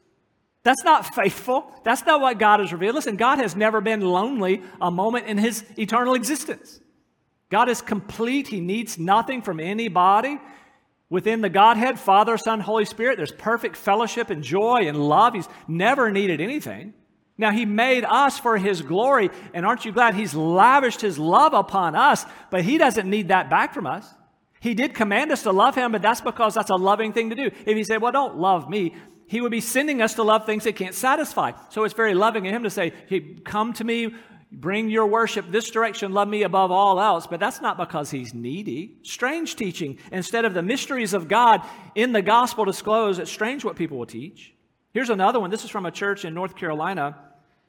That's 0.63 0.84
not 0.84 1.13
faithful. 1.13 1.72
That's 1.84 2.04
not 2.04 2.20
what 2.20 2.39
God 2.39 2.62
has 2.62 2.74
revealed. 2.74 2.96
Listen, 2.96 3.15
God 3.15 3.38
has 3.38 3.56
never 3.56 3.80
been 3.80 4.01
lonely 4.01 4.63
a 4.82 4.89
moment 4.89 5.27
in 5.27 5.38
his 5.38 5.63
eternal 5.77 6.15
existence. 6.15 6.80
God 7.51 7.70
is 7.70 7.84
complete. 7.84 8.48
He 8.48 8.62
needs 8.62 8.98
nothing 8.98 9.44
from 9.44 9.60
anybody. 9.60 10.39
Within 11.12 11.42
the 11.42 11.50
Godhead, 11.50 12.00
Father, 12.00 12.39
Son, 12.39 12.60
Holy 12.60 12.86
Spirit, 12.86 13.18
there's 13.18 13.32
perfect 13.32 13.75
fellowship 13.75 14.32
and 14.32 14.44
joy 14.44 14.88
and 14.88 14.98
love. 14.98 15.36
He's 15.36 15.48
never 15.68 16.10
needed 16.10 16.42
anything. 16.42 16.96
Now, 17.38 17.51
He 17.51 17.65
made 17.65 18.06
us 18.06 18.39
for 18.39 18.58
His 18.58 18.82
glory, 18.82 19.30
and 19.54 19.65
aren't 19.65 19.86
you 19.86 19.92
glad 19.92 20.15
He's 20.15 20.34
lavished 20.34 21.01
His 21.01 21.20
love 21.20 21.54
upon 21.54 21.96
us, 21.96 22.25
but 22.50 22.63
He 22.63 22.77
doesn't 22.77 23.10
need 23.10 23.27
that 23.27 23.50
back 23.50 23.74
from 23.74 23.88
us. 23.88 24.08
He 24.62 24.74
did 24.74 24.96
command 24.96 25.32
us 25.32 25.44
to 25.44 25.51
love 25.51 25.75
Him, 25.75 25.92
but 25.92 26.01
that's 26.01 26.22
because 26.22 26.56
that's 26.56 26.70
a 26.70 26.75
loving 26.75 27.13
thing 27.13 27.30
to 27.30 27.36
do. 27.36 27.51
If 27.65 27.77
He 27.77 27.84
said, 27.84 28.01
Well, 28.01 28.13
don't 28.13 28.38
love 28.38 28.70
me, 28.70 28.96
He 29.27 29.42
would 29.42 29.51
be 29.51 29.62
sending 29.62 30.01
us 30.01 30.13
to 30.15 30.24
love 30.24 30.46
things 30.46 30.63
that 30.63 30.75
can't 30.75 30.96
satisfy. 30.96 31.51
So 31.70 31.84
it's 31.84 31.94
very 31.94 32.13
loving 32.13 32.48
of 32.48 32.54
Him 32.54 32.63
to 32.63 32.70
say, 32.70 32.94
Hey, 33.08 33.36
come 33.44 33.74
to 33.74 33.84
me, 33.84 34.15
bring 34.51 34.89
your 34.89 35.06
worship 35.06 35.51
this 35.51 35.70
direction, 35.70 36.13
love 36.13 36.30
me 36.30 36.44
above 36.44 36.72
all 36.72 37.01
else. 37.01 37.27
But 37.27 37.42
that's 37.42 37.62
not 37.62 37.77
because 37.77 38.12
He's 38.12 38.34
needy. 38.34 38.96
Strange 39.04 39.58
teaching. 39.58 40.00
Instead 40.10 40.46
of 40.46 40.54
the 40.54 40.63
mysteries 40.63 41.13
of 41.13 41.27
God 41.27 41.62
in 41.94 42.13
the 42.13 42.22
gospel 42.22 42.63
disclosed, 42.63 43.20
it's 43.20 43.30
strange 43.30 43.65
what 43.65 43.75
people 43.75 43.98
will 43.98 44.06
teach. 44.06 44.55
Here's 44.96 45.10
another 45.10 45.42
one. 45.42 45.50
This 45.50 45.66
is 45.66 45.70
from 45.70 45.86
a 45.86 45.92
church 45.92 46.24
in 46.24 46.34
North 46.34 46.56
Carolina. 46.56 47.18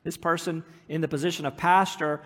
This 0.05 0.17
person 0.17 0.63
in 0.89 1.01
the 1.01 1.09
position 1.09 1.45
of 1.45 1.57
pastor, 1.57 2.23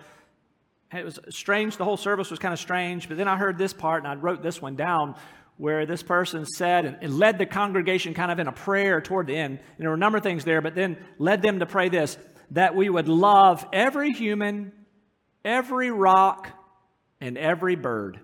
it 0.93 1.03
was 1.03 1.19
strange. 1.29 1.77
The 1.77 1.83
whole 1.83 1.97
service 1.97 2.29
was 2.29 2.37
kind 2.37 2.53
of 2.53 2.59
strange. 2.59 3.07
But 3.07 3.17
then 3.17 3.27
I 3.27 3.35
heard 3.35 3.57
this 3.57 3.73
part, 3.73 4.03
and 4.03 4.07
I 4.07 4.13
wrote 4.13 4.43
this 4.43 4.61
one 4.61 4.75
down 4.75 5.15
where 5.57 5.87
this 5.87 6.03
person 6.03 6.45
said 6.45 6.99
and, 7.01 7.17
led 7.17 7.39
the 7.39 7.47
congregation 7.47 8.13
kind 8.13 8.31
of 8.31 8.37
in 8.37 8.45
a 8.47 8.51
prayer 8.51 9.01
toward 9.01 9.25
the 9.25 9.35
end. 9.35 9.57
And 9.57 9.79
there 9.79 9.89
were 9.89 9.95
a 9.95 9.97
number 9.97 10.19
of 10.19 10.23
things 10.23 10.45
there, 10.45 10.61
but 10.61 10.75
then 10.75 10.97
led 11.17 11.41
them 11.41 11.57
to 11.61 11.65
pray 11.65 11.89
this 11.89 12.19
that 12.51 12.75
we 12.75 12.87
would 12.87 13.07
love 13.07 13.65
every 13.73 14.11
human, 14.11 14.71
every 15.43 15.89
rock, 15.89 16.47
and 17.19 17.39
every 17.39 17.75
bird. 17.75 18.19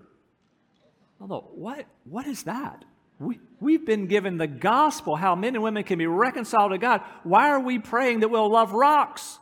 Although, 1.20 1.50
what, 1.56 1.86
what 2.04 2.28
is 2.28 2.44
that? 2.44 2.84
We, 3.18 3.40
we've 3.60 3.84
been 3.84 4.06
given 4.06 4.38
the 4.38 4.46
gospel, 4.46 5.16
how 5.16 5.34
men 5.34 5.54
and 5.54 5.62
women 5.62 5.84
can 5.84 5.98
be 5.98 6.06
reconciled 6.06 6.72
to 6.72 6.78
God. 6.78 7.02
Why 7.22 7.50
are 7.50 7.60
we 7.60 7.78
praying 7.78 8.20
that 8.20 8.28
we'll 8.28 8.50
love 8.50 8.72
rocks? 8.72 9.38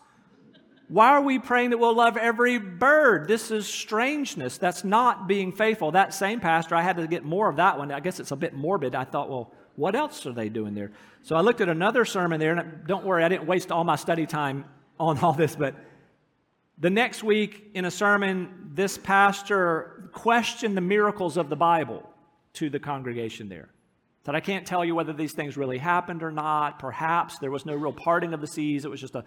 Why 0.89 1.09
are 1.09 1.23
we 1.23 1.39
praying 1.39 1.71
that 1.71 1.79
we'll 1.79 1.97
love 1.97 2.17
every 2.17 2.59
bird? 2.59 3.27
This 3.27 3.51
is 3.51 3.67
strangeness. 3.67 4.57
That's 4.57 4.85
not 4.85 5.27
being 5.27 5.53
faithful. 5.53 5.91
That 5.93 6.15
same 6.15 6.39
pastor, 6.39 6.77
I 6.77 6.83
had 6.83 6.97
to 6.97 7.07
get 7.09 7.25
more 7.25 7.51
of 7.51 7.57
that 7.57 7.77
one. 7.77 7.91
I 7.91 8.01
guess 8.01 8.21
it's 8.21 8.31
a 8.31 8.37
bit 8.37 8.55
morbid. 8.55 8.95
I 8.95 9.05
thought, 9.05 9.29
well, 9.29 9.53
what 9.75 9.97
else 9.97 10.25
are 10.27 10.33
they 10.33 10.49
doing 10.49 10.75
there? 10.75 10.93
So 11.23 11.35
I 11.35 11.41
looked 11.41 11.61
at 11.61 11.69
another 11.69 12.05
sermon 12.05 12.39
there, 12.39 12.57
and 12.57 12.87
don't 12.87 13.05
worry, 13.05 13.25
I 13.25 13.29
didn't 13.29 13.47
waste 13.47 13.73
all 13.73 13.83
my 13.83 13.97
study 13.97 14.27
time 14.27 14.65
on 14.99 15.19
all 15.19 15.33
this, 15.33 15.57
but 15.57 15.75
the 16.79 16.91
next 16.91 17.25
week 17.25 17.71
in 17.75 17.85
a 17.85 17.91
sermon, 17.91 18.71
this 18.75 18.97
pastor 18.97 20.11
questioned 20.13 20.77
the 20.77 20.83
miracles 20.83 21.37
of 21.37 21.49
the 21.49 21.57
Bible 21.57 22.09
to 22.55 22.71
the 22.71 22.79
congregation 22.79 23.49
there. 23.49 23.71
That 24.27 24.35
I 24.35 24.41
can't 24.41 24.67
tell 24.67 24.85
you 24.85 24.95
whether 24.95 25.13
these 25.13 25.33
things 25.33 25.57
really 25.57 25.79
happened 25.79 26.23
or 26.23 26.31
not. 26.31 26.79
Perhaps 26.79 27.39
there 27.39 27.51
was 27.51 27.65
no 27.65 27.75
real 27.75 27.93
parting 27.93 28.35
of 28.35 28.41
the 28.41 28.47
seas. 28.47 28.85
It 28.85 28.91
was 28.91 29.01
just 29.01 29.15
a, 29.15 29.25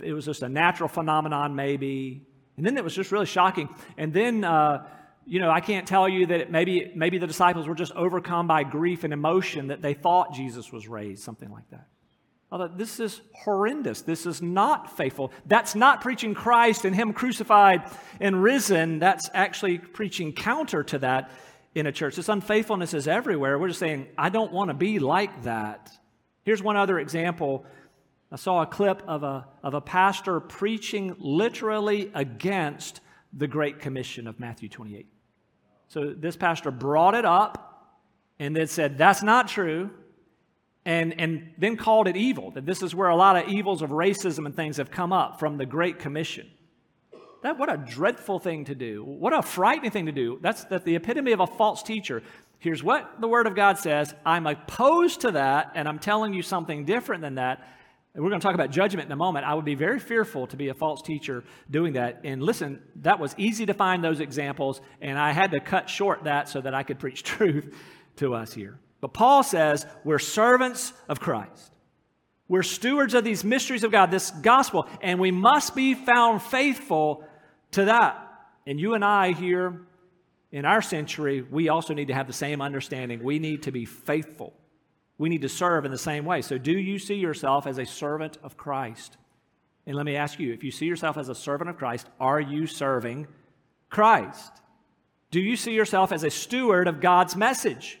it 0.00 0.12
was 0.12 0.24
just 0.26 0.42
a 0.42 0.48
natural 0.48 0.88
phenomenon, 0.88 1.54
maybe. 1.54 2.22
And 2.56 2.64
then 2.64 2.76
it 2.76 2.84
was 2.84 2.94
just 2.94 3.12
really 3.12 3.26
shocking. 3.26 3.68
And 3.96 4.12
then, 4.12 4.44
uh, 4.44 4.86
you 5.26 5.40
know, 5.40 5.50
I 5.50 5.60
can't 5.60 5.88
tell 5.88 6.08
you 6.08 6.26
that 6.26 6.50
maybe 6.50 6.92
maybe 6.94 7.18
the 7.18 7.26
disciples 7.26 7.66
were 7.66 7.74
just 7.74 7.92
overcome 7.92 8.46
by 8.46 8.62
grief 8.62 9.04
and 9.04 9.12
emotion 9.12 9.68
that 9.68 9.82
they 9.82 9.94
thought 9.94 10.34
Jesus 10.34 10.70
was 10.70 10.86
raised, 10.86 11.22
something 11.22 11.50
like 11.50 11.68
that. 11.70 11.88
Although 12.52 12.68
this 12.68 13.00
is 13.00 13.20
horrendous. 13.34 14.02
This 14.02 14.24
is 14.24 14.40
not 14.40 14.96
faithful. 14.96 15.32
That's 15.46 15.74
not 15.74 16.00
preaching 16.00 16.34
Christ 16.34 16.84
and 16.84 16.94
Him 16.94 17.12
crucified 17.12 17.90
and 18.20 18.40
risen. 18.40 19.00
That's 19.00 19.28
actually 19.34 19.78
preaching 19.78 20.32
counter 20.32 20.84
to 20.84 20.98
that 21.00 21.30
in 21.76 21.86
a 21.86 21.92
church. 21.92 22.16
This 22.16 22.30
unfaithfulness 22.30 22.94
is 22.94 23.06
everywhere. 23.06 23.58
We're 23.58 23.68
just 23.68 23.80
saying, 23.80 24.06
I 24.16 24.30
don't 24.30 24.50
want 24.50 24.70
to 24.70 24.74
be 24.74 24.98
like 24.98 25.42
that. 25.42 25.90
Here's 26.42 26.62
one 26.62 26.74
other 26.74 26.98
example. 26.98 27.66
I 28.32 28.36
saw 28.36 28.62
a 28.62 28.66
clip 28.66 29.02
of 29.06 29.22
a, 29.22 29.46
of 29.62 29.74
a 29.74 29.82
pastor 29.82 30.40
preaching 30.40 31.14
literally 31.18 32.10
against 32.14 33.02
the 33.34 33.46
Great 33.46 33.78
Commission 33.78 34.26
of 34.26 34.40
Matthew 34.40 34.70
28. 34.70 35.06
So 35.88 36.14
this 36.16 36.34
pastor 36.34 36.70
brought 36.70 37.14
it 37.14 37.26
up 37.26 38.00
and 38.38 38.56
then 38.56 38.68
said, 38.68 38.96
That's 38.96 39.22
not 39.22 39.46
true. 39.46 39.90
And, 40.86 41.20
and 41.20 41.52
then 41.58 41.76
called 41.76 42.08
it 42.08 42.16
evil, 42.16 42.52
that 42.52 42.64
this 42.64 42.80
is 42.80 42.94
where 42.94 43.08
a 43.08 43.16
lot 43.16 43.36
of 43.36 43.48
evils 43.48 43.82
of 43.82 43.90
racism 43.90 44.46
and 44.46 44.54
things 44.54 44.78
have 44.78 44.90
come 44.90 45.12
up 45.12 45.40
from 45.40 45.58
the 45.58 45.66
Great 45.66 45.98
Commission. 45.98 46.48
That, 47.46 47.58
what 47.58 47.72
a 47.72 47.76
dreadful 47.76 48.40
thing 48.40 48.64
to 48.64 48.74
do. 48.74 49.04
What 49.04 49.32
a 49.32 49.40
frightening 49.40 49.92
thing 49.92 50.06
to 50.06 50.12
do. 50.12 50.40
That's, 50.42 50.64
that's 50.64 50.82
the 50.82 50.96
epitome 50.96 51.30
of 51.30 51.38
a 51.38 51.46
false 51.46 51.80
teacher. 51.80 52.24
Here's 52.58 52.82
what 52.82 53.20
the 53.20 53.28
Word 53.28 53.46
of 53.46 53.54
God 53.54 53.78
says 53.78 54.12
I'm 54.26 54.48
opposed 54.48 55.20
to 55.20 55.30
that, 55.30 55.70
and 55.76 55.86
I'm 55.86 56.00
telling 56.00 56.34
you 56.34 56.42
something 56.42 56.84
different 56.84 57.22
than 57.22 57.36
that. 57.36 57.64
And 58.14 58.24
we're 58.24 58.30
going 58.30 58.40
to 58.40 58.44
talk 58.44 58.56
about 58.56 58.72
judgment 58.72 59.06
in 59.06 59.12
a 59.12 59.16
moment. 59.16 59.46
I 59.46 59.54
would 59.54 59.64
be 59.64 59.76
very 59.76 60.00
fearful 60.00 60.48
to 60.48 60.56
be 60.56 60.70
a 60.70 60.74
false 60.74 61.02
teacher 61.02 61.44
doing 61.70 61.92
that. 61.92 62.22
And 62.24 62.42
listen, 62.42 62.82
that 63.02 63.20
was 63.20 63.32
easy 63.38 63.64
to 63.66 63.74
find 63.74 64.02
those 64.02 64.18
examples, 64.18 64.80
and 65.00 65.16
I 65.16 65.30
had 65.30 65.52
to 65.52 65.60
cut 65.60 65.88
short 65.88 66.24
that 66.24 66.48
so 66.48 66.60
that 66.60 66.74
I 66.74 66.82
could 66.82 66.98
preach 67.04 67.22
truth 67.22 67.72
to 68.16 68.34
us 68.34 68.52
here. 68.54 68.80
But 69.00 69.14
Paul 69.14 69.44
says 69.44 69.86
we're 70.02 70.18
servants 70.18 70.92
of 71.08 71.20
Christ. 71.20 71.76
We're 72.48 72.64
stewards 72.64 73.14
of 73.14 73.22
these 73.22 73.44
mysteries 73.44 73.84
of 73.84 73.90
God, 73.92 74.10
this 74.10 74.30
gospel, 74.30 74.88
and 75.00 75.18
we 75.20 75.30
must 75.30 75.76
be 75.76 75.94
found 75.94 76.42
faithful 76.42 77.24
to 77.76 77.86
that. 77.86 78.22
And 78.66 78.78
you 78.80 78.94
and 78.94 79.04
I 79.04 79.32
here 79.32 79.80
in 80.52 80.64
our 80.64 80.82
century, 80.82 81.42
we 81.42 81.68
also 81.68 81.94
need 81.94 82.08
to 82.08 82.14
have 82.14 82.26
the 82.26 82.32
same 82.32 82.60
understanding. 82.60 83.22
We 83.22 83.38
need 83.38 83.62
to 83.62 83.72
be 83.72 83.84
faithful. 83.84 84.52
We 85.18 85.28
need 85.28 85.42
to 85.42 85.48
serve 85.48 85.84
in 85.84 85.90
the 85.90 85.98
same 85.98 86.24
way. 86.24 86.42
So, 86.42 86.58
do 86.58 86.72
you 86.72 86.98
see 86.98 87.14
yourself 87.14 87.66
as 87.66 87.78
a 87.78 87.86
servant 87.86 88.38
of 88.42 88.56
Christ? 88.56 89.16
And 89.86 89.94
let 89.94 90.04
me 90.04 90.16
ask 90.16 90.38
you 90.38 90.52
if 90.52 90.64
you 90.64 90.70
see 90.70 90.86
yourself 90.86 91.16
as 91.16 91.28
a 91.28 91.34
servant 91.34 91.70
of 91.70 91.78
Christ, 91.78 92.06
are 92.20 92.40
you 92.40 92.66
serving 92.66 93.28
Christ? 93.88 94.52
Do 95.30 95.40
you 95.40 95.56
see 95.56 95.72
yourself 95.72 96.12
as 96.12 96.24
a 96.24 96.30
steward 96.30 96.88
of 96.88 97.00
God's 97.00 97.36
message? 97.36 97.98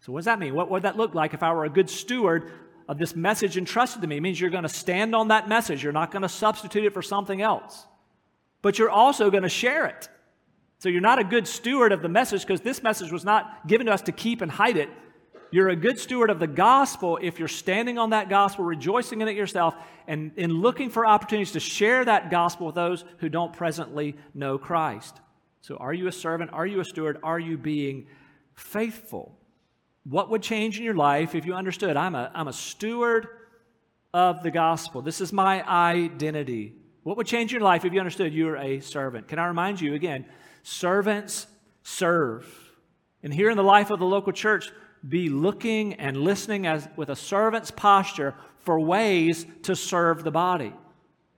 So, 0.00 0.12
what 0.12 0.20
does 0.20 0.26
that 0.26 0.40
mean? 0.40 0.54
What 0.54 0.70
would 0.70 0.82
that 0.82 0.96
look 0.96 1.14
like 1.14 1.34
if 1.34 1.42
I 1.42 1.52
were 1.52 1.64
a 1.64 1.70
good 1.70 1.90
steward 1.90 2.50
of 2.88 2.98
this 2.98 3.16
message 3.16 3.56
entrusted 3.56 4.02
to 4.02 4.06
me. 4.06 4.18
It 4.18 4.20
means 4.20 4.40
you're 4.40 4.50
going 4.50 4.62
to 4.62 4.68
stand 4.68 5.14
on 5.14 5.28
that 5.28 5.48
message. 5.48 5.82
You're 5.82 5.92
not 5.92 6.12
going 6.12 6.22
to 6.22 6.28
substitute 6.28 6.84
it 6.84 6.94
for 6.94 7.02
something 7.02 7.42
else. 7.42 7.86
But 8.66 8.80
you're 8.80 8.90
also 8.90 9.30
going 9.30 9.44
to 9.44 9.48
share 9.48 9.86
it. 9.86 10.08
So 10.80 10.88
you're 10.88 11.00
not 11.00 11.20
a 11.20 11.24
good 11.24 11.46
steward 11.46 11.92
of 11.92 12.02
the 12.02 12.08
message 12.08 12.40
because 12.40 12.62
this 12.62 12.82
message 12.82 13.12
was 13.12 13.24
not 13.24 13.68
given 13.68 13.86
to 13.86 13.92
us 13.92 14.02
to 14.02 14.10
keep 14.10 14.40
and 14.40 14.50
hide 14.50 14.76
it. 14.76 14.88
You're 15.52 15.68
a 15.68 15.76
good 15.76 16.00
steward 16.00 16.30
of 16.30 16.40
the 16.40 16.48
gospel 16.48 17.16
if 17.22 17.38
you're 17.38 17.46
standing 17.46 17.96
on 17.96 18.10
that 18.10 18.28
gospel, 18.28 18.64
rejoicing 18.64 19.20
in 19.20 19.28
it 19.28 19.36
yourself, 19.36 19.76
and 20.08 20.32
in 20.34 20.50
looking 20.50 20.90
for 20.90 21.06
opportunities 21.06 21.52
to 21.52 21.60
share 21.60 22.04
that 22.06 22.28
gospel 22.28 22.66
with 22.66 22.74
those 22.74 23.04
who 23.18 23.28
don't 23.28 23.52
presently 23.52 24.16
know 24.34 24.58
Christ. 24.58 25.20
So, 25.60 25.76
are 25.76 25.94
you 25.94 26.08
a 26.08 26.12
servant? 26.12 26.50
Are 26.52 26.66
you 26.66 26.80
a 26.80 26.84
steward? 26.84 27.20
Are 27.22 27.38
you 27.38 27.56
being 27.56 28.08
faithful? 28.56 29.38
What 30.02 30.28
would 30.30 30.42
change 30.42 30.76
in 30.76 30.84
your 30.84 30.96
life 30.96 31.36
if 31.36 31.46
you 31.46 31.54
understood 31.54 31.96
I'm 31.96 32.16
a, 32.16 32.32
I'm 32.34 32.48
a 32.48 32.52
steward 32.52 33.28
of 34.12 34.42
the 34.42 34.50
gospel? 34.50 35.02
This 35.02 35.20
is 35.20 35.32
my 35.32 35.64
identity. 35.64 36.74
What 37.06 37.16
would 37.18 37.28
change 37.28 37.52
your 37.52 37.60
life 37.60 37.84
if 37.84 37.92
you 37.92 38.00
understood 38.00 38.34
you're 38.34 38.56
a 38.56 38.80
servant? 38.80 39.28
Can 39.28 39.38
I 39.38 39.46
remind 39.46 39.80
you 39.80 39.94
again? 39.94 40.24
Servants 40.64 41.46
serve. 41.84 42.52
And 43.22 43.32
here 43.32 43.48
in 43.48 43.56
the 43.56 43.62
life 43.62 43.90
of 43.90 44.00
the 44.00 44.04
local 44.04 44.32
church, 44.32 44.72
be 45.08 45.28
looking 45.28 45.94
and 45.94 46.16
listening 46.16 46.66
as, 46.66 46.88
with 46.96 47.08
a 47.08 47.14
servant's 47.14 47.70
posture 47.70 48.34
for 48.58 48.80
ways 48.80 49.46
to 49.62 49.76
serve 49.76 50.24
the 50.24 50.32
body. 50.32 50.72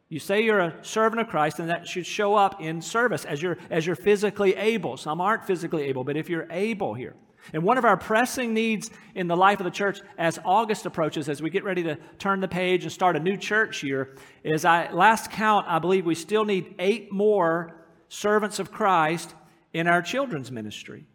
You 0.09 0.19
say 0.19 0.41
you're 0.41 0.59
a 0.59 0.75
servant 0.81 1.21
of 1.21 1.29
Christ, 1.29 1.59
and 1.59 1.69
that 1.69 1.87
should 1.87 2.07
show 2.07 2.35
up 2.35 2.63
in 2.63 2.81
service 2.81 3.27
as 3.27 3.43
you're, 3.43 3.59
as 3.69 3.85
you're 3.85 3.95
physically 3.95 4.57
able. 4.57 4.97
Some 4.97 5.21
aren't 5.21 5.45
physically 5.45 5.83
able, 5.83 6.03
but 6.03 6.17
if 6.17 6.31
you're 6.31 6.47
able 6.51 6.95
here. 6.95 7.15
And 7.53 7.63
one 7.63 7.79
of 7.79 7.85
our 7.85 7.97
pressing 7.97 8.53
needs 8.53 8.91
in 9.15 9.27
the 9.27 9.37
life 9.37 9.61
of 9.61 9.65
the 9.65 9.71
church 9.71 10.01
as 10.19 10.39
August 10.45 10.87
approaches, 10.87 11.29
as 11.29 11.41
we 11.41 11.51
get 11.51 11.65
ready 11.65 11.83
to 11.85 11.97
turn 12.19 12.41
the 12.41 12.49
page 12.49 12.83
and 12.83 12.93
start 12.93 13.17
a 13.17 13.21
new 13.21 13.37
church 13.37 13.83
year, 13.83 14.17
is 14.45 14.65
I 14.65 14.91
last 14.93 15.31
count, 15.31 15.67
I 15.69 15.79
believe 15.79 16.05
we 16.05 16.15
still 16.15 16.45
need 16.45 16.75
eight 16.79 17.11
more 17.13 17.77
servants 18.09 18.59
of 18.59 18.71
Christ 18.71 19.35
in 19.73 19.87
our 19.87 20.03
children's 20.03 20.51
ministry. 20.51 21.07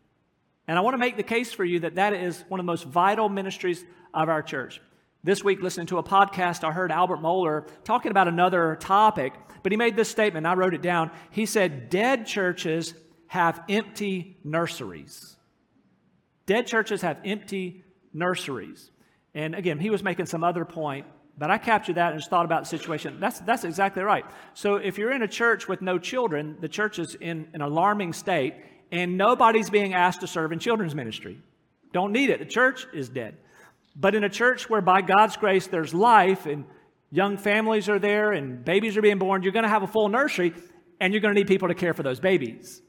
And 0.67 0.77
I 0.77 0.81
want 0.81 0.93
to 0.93 0.99
make 0.99 1.17
the 1.17 1.23
case 1.23 1.51
for 1.51 1.65
you 1.65 1.81
that 1.81 1.95
that 1.95 2.13
is 2.13 2.43
one 2.47 2.59
of 2.59 2.65
the 2.65 2.71
most 2.71 2.85
vital 2.85 3.29
ministries 3.29 3.83
of 4.13 4.29
our 4.29 4.41
church. 4.41 4.81
This 5.23 5.43
week, 5.43 5.61
listening 5.61 5.87
to 5.87 5.99
a 5.99 6.03
podcast, 6.03 6.63
I 6.63 6.71
heard 6.71 6.91
Albert 6.91 7.19
Mohler 7.19 7.67
talking 7.83 8.11
about 8.11 8.27
another 8.27 8.77
topic, 8.79 9.33
but 9.61 9.71
he 9.71 9.77
made 9.77 9.95
this 9.95 10.09
statement. 10.09 10.45
I 10.45 10.53
wrote 10.53 10.73
it 10.73 10.81
down. 10.81 11.11
He 11.31 11.45
said, 11.45 11.89
Dead 11.89 12.25
churches 12.25 12.93
have 13.27 13.63
empty 13.69 14.37
nurseries. 14.43 15.37
Dead 16.45 16.67
churches 16.67 17.01
have 17.01 17.17
empty 17.23 17.83
nurseries. 18.13 18.91
And 19.33 19.55
again, 19.55 19.79
he 19.79 19.89
was 19.89 20.03
making 20.03 20.25
some 20.27 20.43
other 20.43 20.65
point, 20.65 21.07
but 21.37 21.49
I 21.49 21.57
captured 21.57 21.95
that 21.95 22.11
and 22.11 22.19
just 22.19 22.29
thought 22.29 22.45
about 22.45 22.63
the 22.63 22.69
situation. 22.69 23.19
That's, 23.19 23.39
that's 23.39 23.63
exactly 23.63 24.03
right. 24.03 24.25
So 24.53 24.75
if 24.75 24.97
you're 24.97 25.11
in 25.11 25.23
a 25.23 25.27
church 25.27 25.67
with 25.67 25.81
no 25.81 25.97
children, 25.97 26.57
the 26.59 26.69
church 26.69 26.99
is 26.99 27.15
in 27.15 27.47
an 27.53 27.61
alarming 27.61 28.13
state, 28.13 28.55
and 28.91 29.17
nobody's 29.17 29.69
being 29.69 29.93
asked 29.93 30.21
to 30.21 30.27
serve 30.27 30.51
in 30.51 30.59
children's 30.59 30.93
ministry. 30.93 31.39
Don't 31.93 32.11
need 32.11 32.29
it. 32.29 32.39
The 32.39 32.45
church 32.45 32.85
is 32.93 33.09
dead. 33.09 33.37
But 33.95 34.15
in 34.15 34.23
a 34.23 34.29
church 34.29 34.69
where 34.69 34.81
by 34.81 35.01
God's 35.01 35.37
grace 35.37 35.67
there's 35.67 35.93
life 35.93 36.45
and 36.45 36.65
young 37.11 37.37
families 37.37 37.89
are 37.89 37.99
there 37.99 38.31
and 38.31 38.65
babies 38.65 38.97
are 38.97 39.01
being 39.01 39.19
born, 39.19 39.43
you're 39.43 39.51
going 39.51 39.63
to 39.63 39.69
have 39.69 39.83
a 39.83 39.87
full 39.87 40.09
nursery 40.09 40.53
and 40.99 41.13
you're 41.13 41.21
going 41.21 41.33
to 41.33 41.39
need 41.39 41.47
people 41.47 41.67
to 41.67 41.75
care 41.75 41.93
for 41.93 42.03
those 42.03 42.19
babies. 42.19 42.81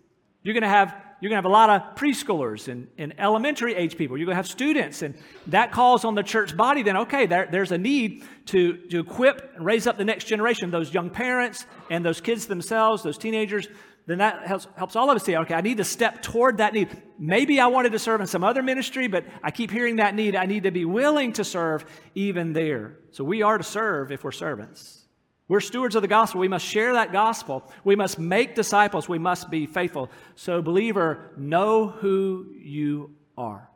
You're 0.43 0.55
going 0.55 0.63
to 0.63 0.69
have 0.69 0.95
you're 1.25 1.31
going 1.31 1.43
to 1.43 1.49
have 1.49 1.51
a 1.51 1.67
lot 1.67 1.71
of 1.71 1.97
preschoolers 1.97 2.69
and, 2.69 2.87
and 2.99 3.15
elementary 3.19 3.75
age 3.75 3.97
people. 3.97 4.19
You're 4.19 4.27
going 4.27 4.35
to 4.35 4.37
have 4.37 4.47
students, 4.47 5.01
and 5.01 5.15
that 5.47 5.73
calls 5.73 6.05
on 6.05 6.15
the 6.15 6.23
church 6.23 6.55
body. 6.55 6.83
Then, 6.83 6.99
okay, 6.99 7.25
there, 7.25 7.49
there's 7.51 7.73
a 7.73 7.79
need 7.79 8.25
to, 8.49 8.77
to 8.89 9.01
equip 9.01 9.55
and 9.57 9.65
raise 9.65 9.87
up 9.87 9.97
the 9.97 10.05
next 10.05 10.25
generation, 10.25 10.71
those 10.71 10.93
young 10.93 11.09
parents 11.09 11.65
and 11.89 12.05
those 12.05 12.21
kids 12.21 12.47
themselves, 12.47 13.03
those 13.03 13.17
teenagers. 13.17 13.69
Then 14.05 14.19
that 14.19 14.47
helps, 14.47 14.69
helps 14.77 14.97
all 14.97 15.09
of 15.09 15.17
us 15.17 15.25
see, 15.25 15.35
okay, 15.35 15.55
I 15.55 15.63
need 15.63 15.79
to 15.79 15.85
step 15.85 16.21
toward 16.21 16.59
that 16.59 16.75
need. 16.75 16.91
Maybe 17.19 17.59
I 17.59 17.69
wanted 17.69 17.93
to 17.93 17.99
serve 17.99 18.21
in 18.21 18.27
some 18.27 18.45
other 18.45 18.63
ministry, 18.63 19.09
but 19.09 19.25
I 19.43 19.51
keep 19.51 19.71
hearing 19.71 19.97
that 19.97 20.15
need. 20.15 20.37
I 20.37 20.45
need 20.45 20.65
to 20.65 20.73
be 20.73 20.85
willing 20.85 21.33
to 21.33 21.45
serve 21.45 21.87
even 22.15 22.53
there. 22.53 22.99
So 23.13 23.25
we 23.25 23.41
are 23.41 23.57
to 23.57 23.65
serve 23.65 24.13
if 24.13 24.25
we're 24.25 24.31
servants. 24.31 25.04
We're 25.47 25.61
stewards 25.61 25.95
of 25.95 26.03
the 26.03 26.09
gospel. 26.09 26.41
We 26.41 26.49
must 26.49 26.65
share 26.65 26.95
that 26.95 27.13
gospel. 27.13 27.71
We 27.85 27.97
must 27.97 28.19
make 28.19 28.55
disciples. 28.55 29.09
We 29.09 29.19
must 29.19 29.51
be 29.51 29.67
faithful. 29.67 30.11
So, 30.37 30.63
believer, 30.63 31.33
know 31.37 31.89
who 31.89 32.55
you 32.59 33.15
are 33.37 33.69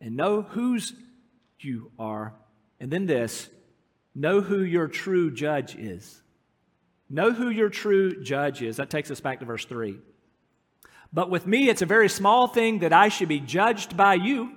and 0.00 0.16
know 0.16 0.42
whose 0.42 0.94
you 1.60 1.90
are. 1.98 2.34
And 2.80 2.90
then 2.90 3.06
this 3.06 3.50
know 4.14 4.40
who 4.40 4.62
your 4.62 4.88
true 4.88 5.30
judge 5.30 5.76
is. 5.76 6.22
Know 7.10 7.32
who 7.32 7.48
your 7.48 7.68
true 7.68 8.22
judge 8.22 8.62
is. 8.62 8.76
That 8.76 8.90
takes 8.90 9.10
us 9.10 9.20
back 9.20 9.40
to 9.40 9.46
verse 9.46 9.64
3. 9.64 9.98
But 11.12 11.30
with 11.30 11.46
me, 11.46 11.68
it's 11.68 11.82
a 11.82 11.86
very 11.86 12.08
small 12.08 12.48
thing 12.48 12.80
that 12.80 12.92
I 12.92 13.08
should 13.08 13.28
be 13.28 13.40
judged 13.40 13.96
by 13.96 14.14
you 14.14 14.52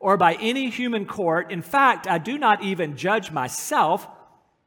or 0.00 0.16
by 0.16 0.34
any 0.34 0.68
human 0.68 1.06
court. 1.06 1.50
In 1.50 1.62
fact, 1.62 2.06
I 2.06 2.18
do 2.18 2.36
not 2.36 2.62
even 2.62 2.96
judge 2.96 3.30
myself. 3.30 4.06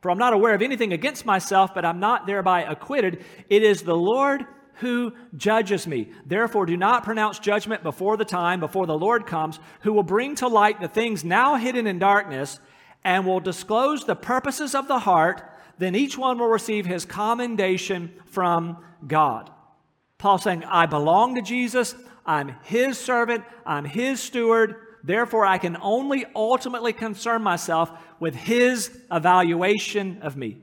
For 0.07 0.11
I'm 0.11 0.17
not 0.17 0.31
aware 0.31 0.53
of 0.53 0.61
anything 0.61 0.93
against 0.93 1.25
myself, 1.25 1.73
but 1.75 1.83
I'm 1.83 1.99
not 1.99 2.27
thereby 2.27 2.63
acquitted. 2.63 3.25
It 3.49 3.61
is 3.61 3.81
the 3.81 3.93
Lord 3.93 4.45
who 4.75 5.11
judges 5.35 5.85
me. 5.85 6.11
Therefore, 6.25 6.65
do 6.65 6.77
not 6.77 7.03
pronounce 7.03 7.39
judgment 7.39 7.83
before 7.83 8.15
the 8.15 8.23
time, 8.23 8.61
before 8.61 8.85
the 8.85 8.97
Lord 8.97 9.25
comes, 9.25 9.59
who 9.81 9.91
will 9.91 10.03
bring 10.03 10.35
to 10.35 10.47
light 10.47 10.79
the 10.79 10.87
things 10.87 11.25
now 11.25 11.55
hidden 11.55 11.87
in 11.87 11.99
darkness 11.99 12.61
and 13.03 13.25
will 13.25 13.41
disclose 13.41 14.05
the 14.05 14.15
purposes 14.15 14.73
of 14.73 14.87
the 14.87 14.99
heart. 14.99 15.43
Then 15.77 15.93
each 15.93 16.17
one 16.17 16.39
will 16.39 16.47
receive 16.47 16.85
his 16.85 17.03
commendation 17.03 18.13
from 18.27 18.77
God. 19.05 19.51
Paul 20.19 20.37
saying, 20.37 20.63
I 20.63 20.85
belong 20.85 21.35
to 21.35 21.41
Jesus. 21.41 21.95
I'm 22.25 22.55
his 22.63 22.97
servant. 22.97 23.43
I'm 23.65 23.83
his 23.83 24.21
steward. 24.21 24.86
Therefore, 25.03 25.45
I 25.45 25.57
can 25.57 25.77
only 25.81 26.25
ultimately 26.35 26.93
concern 26.93 27.41
myself 27.41 27.91
with 28.19 28.35
his 28.35 28.91
evaluation 29.11 30.21
of 30.21 30.35
me. 30.35 30.57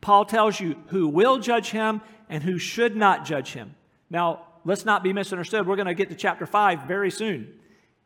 Paul 0.00 0.24
tells 0.24 0.60
you 0.60 0.76
who 0.88 1.08
will 1.08 1.38
judge 1.38 1.70
him 1.70 2.00
and 2.28 2.42
who 2.42 2.58
should 2.58 2.96
not 2.96 3.24
judge 3.24 3.52
him. 3.52 3.74
Now, 4.10 4.46
let's 4.64 4.84
not 4.84 5.02
be 5.02 5.12
misunderstood. 5.12 5.66
We're 5.66 5.76
going 5.76 5.86
to 5.86 5.94
get 5.94 6.10
to 6.10 6.14
chapter 6.14 6.46
5 6.46 6.82
very 6.82 7.10
soon. 7.10 7.54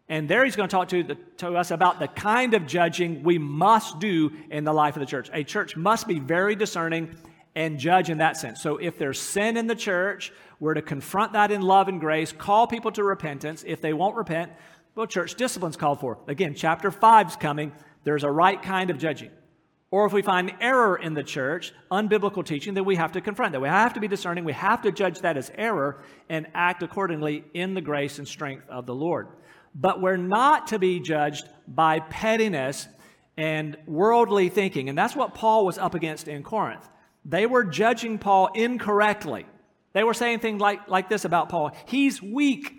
And 0.08 0.28
there 0.28 0.44
he's 0.44 0.56
going 0.56 0.68
to 0.68 0.74
talk 0.74 0.88
to, 0.88 1.02
the, 1.02 1.14
to 1.38 1.56
us 1.56 1.70
about 1.70 1.98
the 1.98 2.08
kind 2.08 2.54
of 2.54 2.66
judging 2.66 3.22
we 3.22 3.38
must 3.38 3.98
do 3.98 4.32
in 4.50 4.64
the 4.64 4.72
life 4.72 4.96
of 4.96 5.00
the 5.00 5.06
church. 5.06 5.28
A 5.32 5.44
church 5.44 5.76
must 5.76 6.08
be 6.08 6.18
very 6.18 6.56
discerning 6.56 7.14
and 7.54 7.78
judge 7.78 8.08
in 8.08 8.18
that 8.18 8.36
sense. 8.36 8.60
So 8.60 8.76
if 8.78 8.98
there's 8.98 9.20
sin 9.20 9.56
in 9.56 9.66
the 9.66 9.74
church, 9.74 10.32
we're 10.60 10.74
to 10.74 10.82
confront 10.82 11.32
that 11.34 11.50
in 11.50 11.60
love 11.60 11.88
and 11.88 12.00
grace, 12.00 12.32
call 12.32 12.66
people 12.66 12.90
to 12.92 13.04
repentance. 13.04 13.64
If 13.66 13.80
they 13.80 13.92
won't 13.92 14.16
repent, 14.16 14.52
well, 14.98 15.06
church 15.06 15.36
discipline's 15.36 15.76
called 15.76 16.00
for. 16.00 16.18
Again, 16.26 16.54
chapter 16.56 16.90
5 16.90 17.28
is 17.28 17.36
coming. 17.36 17.70
There's 18.02 18.24
a 18.24 18.30
right 18.30 18.60
kind 18.60 18.90
of 18.90 18.98
judging. 18.98 19.30
Or 19.92 20.04
if 20.06 20.12
we 20.12 20.22
find 20.22 20.52
error 20.60 20.96
in 20.96 21.14
the 21.14 21.22
church, 21.22 21.72
unbiblical 21.88 22.44
teaching, 22.44 22.74
then 22.74 22.84
we 22.84 22.96
have 22.96 23.12
to 23.12 23.20
confront 23.20 23.52
that. 23.52 23.60
We 23.60 23.68
have 23.68 23.94
to 23.94 24.00
be 24.00 24.08
discerning. 24.08 24.42
We 24.44 24.54
have 24.54 24.82
to 24.82 24.90
judge 24.90 25.20
that 25.20 25.36
as 25.36 25.52
error 25.54 26.02
and 26.28 26.48
act 26.52 26.82
accordingly 26.82 27.44
in 27.54 27.74
the 27.74 27.80
grace 27.80 28.18
and 28.18 28.26
strength 28.26 28.68
of 28.68 28.86
the 28.86 28.94
Lord. 28.94 29.28
But 29.72 30.00
we're 30.00 30.16
not 30.16 30.66
to 30.68 30.80
be 30.80 30.98
judged 30.98 31.48
by 31.68 32.00
pettiness 32.00 32.88
and 33.36 33.76
worldly 33.86 34.48
thinking. 34.48 34.88
And 34.88 34.98
that's 34.98 35.14
what 35.14 35.32
Paul 35.32 35.64
was 35.64 35.78
up 35.78 35.94
against 35.94 36.26
in 36.26 36.42
Corinth. 36.42 36.88
They 37.24 37.46
were 37.46 37.62
judging 37.62 38.18
Paul 38.18 38.48
incorrectly. 38.52 39.46
They 39.92 40.02
were 40.02 40.12
saying 40.12 40.40
things 40.40 40.60
like, 40.60 40.88
like 40.88 41.08
this 41.08 41.24
about 41.24 41.50
Paul 41.50 41.70
He's 41.86 42.20
weak 42.20 42.77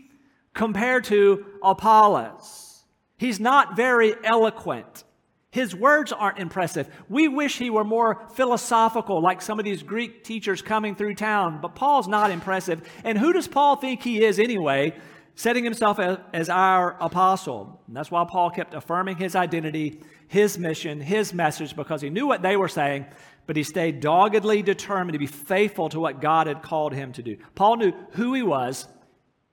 compared 0.53 1.03
to 1.05 1.45
Apollos. 1.63 2.83
He's 3.17 3.39
not 3.39 3.75
very 3.75 4.15
eloquent. 4.23 5.03
His 5.51 5.75
words 5.75 6.11
aren't 6.11 6.37
impressive. 6.37 6.87
We 7.09 7.27
wish 7.27 7.57
he 7.57 7.69
were 7.71 7.83
more 7.83 8.27
philosophical, 8.33 9.19
like 9.21 9.41
some 9.41 9.57
of 9.57 9.65
these 9.65 9.81
Greek 9.81 10.23
teachers 10.23 10.61
coming 10.61 10.95
through 10.95 11.15
town, 11.15 11.59
but 11.61 11.75
Paul's 11.75 12.07
not 12.07 12.29
impressive. 12.29 12.87
And 13.03 13.17
who 13.17 13.33
does 13.33 13.47
Paul 13.47 13.75
think 13.75 14.03
he 14.03 14.23
is 14.23 14.39
anyway, 14.39 14.95
setting 15.33 15.63
himself 15.63 15.99
as, 16.33 16.49
our 16.49 16.95
apostle? 17.01 17.81
And 17.87 17.95
that's 17.95 18.11
why 18.11 18.25
Paul 18.29 18.51
kept 18.51 18.75
affirming 18.75 19.17
his 19.17 19.35
identity, 19.35 20.03
his 20.27 20.59
mission, 20.59 21.01
his 21.01 21.33
message, 21.33 21.75
because 21.75 22.01
he 22.01 22.11
knew 22.11 22.27
what 22.27 22.43
they 22.43 22.55
were 22.55 22.67
saying, 22.67 23.07
but 23.47 23.55
he 23.55 23.63
stayed 23.63 24.01
doggedly 24.01 24.61
determined 24.61 25.13
to 25.13 25.19
be 25.19 25.25
faithful 25.25 25.89
to 25.89 25.99
what 25.99 26.21
God 26.21 26.45
had 26.45 26.61
called 26.61 26.93
him 26.93 27.11
to 27.13 27.23
do. 27.23 27.37
Paul 27.55 27.77
knew 27.77 27.93
who 28.11 28.35
he 28.35 28.43
was 28.43 28.87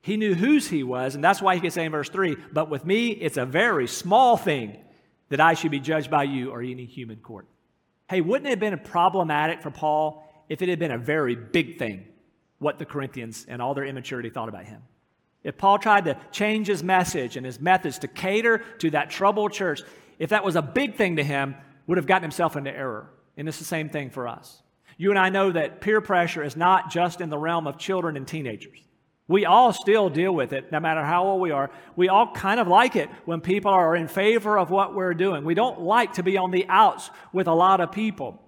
he 0.07 0.16
knew 0.16 0.37
whose 0.37 0.69
he 0.69 0.85
was, 0.85 1.16
and 1.16 1.25
that's 1.25 1.42
why 1.42 1.57
he 1.57 1.61
could 1.61 1.73
say 1.73 1.85
in 1.85 1.90
verse 1.90 2.09
3 2.09 2.37
But 2.53 2.71
with 2.71 2.87
me, 2.87 3.09
it's 3.09 3.38
a 3.38 3.45
very 3.45 3.88
small 3.88 4.37
thing 4.37 4.77
that 5.31 5.40
I 5.40 5.55
should 5.55 5.73
be 5.73 5.81
judged 5.81 6.12
by 6.12 6.23
you 6.23 6.53
or 6.53 6.62
any 6.62 6.85
human 6.85 7.16
court. 7.16 7.49
Hey, 8.09 8.21
wouldn't 8.21 8.47
it 8.47 8.51
have 8.51 8.61
been 8.61 8.79
problematic 8.79 9.62
for 9.62 9.73
Paul 9.73 10.25
if 10.49 10.62
it 10.62 10.69
had 10.69 10.79
been 10.79 10.92
a 10.92 10.99
very 10.99 11.35
big 11.35 11.81
thing 11.81 12.07
what 12.61 12.79
the 12.79 12.85
Corinthians 12.85 13.47
and 13.49 13.61
all 13.61 13.75
their 13.75 13.85
immaturity 13.85 14.31
thought 14.31 14.49
about 14.49 14.64
him? 14.66 14.81
If 15.42 15.59
Paul 15.59 15.81
tried 15.81 16.05
to 16.05 16.16
change 16.31 16.69
his 16.69 16.85
message 16.85 17.37
and 17.37 17.45
his 17.45 17.59
methods 17.59 17.99
to 17.99 18.07
cater 18.07 18.59
to 18.79 18.90
that 18.90 19.11
troubled 19.11 19.55
church, 19.55 19.83
if 20.21 20.31
that 20.31 20.45
was 20.45 20.55
a 20.55 20.62
big 20.62 20.95
thing 20.95 21.16
to 21.16 21.25
him, 21.25 21.57
would 21.88 21.99
have 21.99 22.07
gotten 22.07 22.23
himself 22.23 22.55
into 22.55 22.71
error. 22.71 23.11
And 23.37 23.49
it's 23.49 23.59
the 23.59 23.64
same 23.64 23.88
thing 23.88 24.11
for 24.11 24.29
us. 24.29 24.62
You 24.99 25.11
and 25.11 25.19
I 25.19 25.31
know 25.31 25.51
that 25.51 25.81
peer 25.81 26.01
pressure 26.01 26.45
is 26.45 26.55
not 26.55 26.92
just 26.92 27.21
in 27.21 27.29
the 27.29 27.38
realm 27.38 27.66
of 27.66 27.77
children 27.77 28.16
and 28.16 28.29
teenagers. 28.29 28.79
We 29.29 29.45
all 29.45 29.73
still 29.73 30.09
deal 30.09 30.33
with 30.33 30.53
it, 30.53 30.71
no 30.71 30.79
matter 30.79 31.05
how 31.05 31.25
old 31.25 31.41
we 31.41 31.51
are. 31.51 31.71
We 31.97 32.09
all 32.09 32.31
kind 32.33 32.61
of 32.61 32.69
like 32.69 32.95
it 32.95 33.09
when 33.25 33.41
people 33.41 33.73
are 33.73 33.97
in 33.97 34.07
favor 34.07 34.57
of 34.57 34.71
what 34.71 34.95
we're 34.95 35.15
doing. 35.15 35.45
We 35.45 35.55
don't 35.55 35.81
like 35.81 36.15
to 36.15 36.23
be 36.23 36.37
on 36.37 36.53
the 36.53 36.67
outs 36.69 37.11
with 37.33 37.49
a 37.49 37.55
lot 37.55 37.81
of 37.81 37.91
people. 37.91 38.41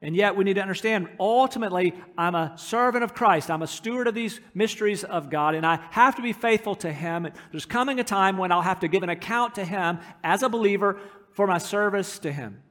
And 0.00 0.14
yet, 0.14 0.36
we 0.36 0.44
need 0.44 0.54
to 0.54 0.62
understand 0.62 1.08
ultimately, 1.18 1.92
I'm 2.16 2.36
a 2.36 2.52
servant 2.56 3.02
of 3.02 3.14
Christ. 3.14 3.50
I'm 3.50 3.62
a 3.62 3.66
steward 3.66 4.06
of 4.06 4.14
these 4.14 4.38
mysteries 4.54 5.02
of 5.02 5.28
God, 5.28 5.56
and 5.56 5.66
I 5.66 5.80
have 5.90 6.14
to 6.16 6.22
be 6.22 6.32
faithful 6.32 6.76
to 6.76 6.92
Him. 6.92 7.26
There's 7.50 7.66
coming 7.66 7.98
a 7.98 8.04
time 8.04 8.36
when 8.36 8.52
I'll 8.52 8.62
have 8.62 8.80
to 8.80 8.88
give 8.88 9.02
an 9.02 9.08
account 9.08 9.56
to 9.56 9.64
Him 9.64 9.98
as 10.22 10.44
a 10.44 10.48
believer 10.48 11.00
for 11.32 11.46
my 11.48 11.58
service 11.58 12.18
to 12.20 12.30
Him. 12.30 12.62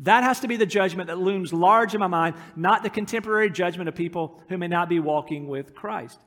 That 0.00 0.22
has 0.22 0.40
to 0.40 0.48
be 0.48 0.56
the 0.56 0.66
judgment 0.66 1.08
that 1.08 1.18
looms 1.18 1.52
large 1.52 1.94
in 1.94 2.00
my 2.00 2.06
mind, 2.06 2.36
not 2.54 2.82
the 2.82 2.90
contemporary 2.90 3.50
judgment 3.50 3.88
of 3.88 3.94
people 3.94 4.40
who 4.48 4.58
may 4.58 4.68
not 4.68 4.88
be 4.88 5.00
walking 5.00 5.48
with 5.48 5.74
Christ. 5.74 6.20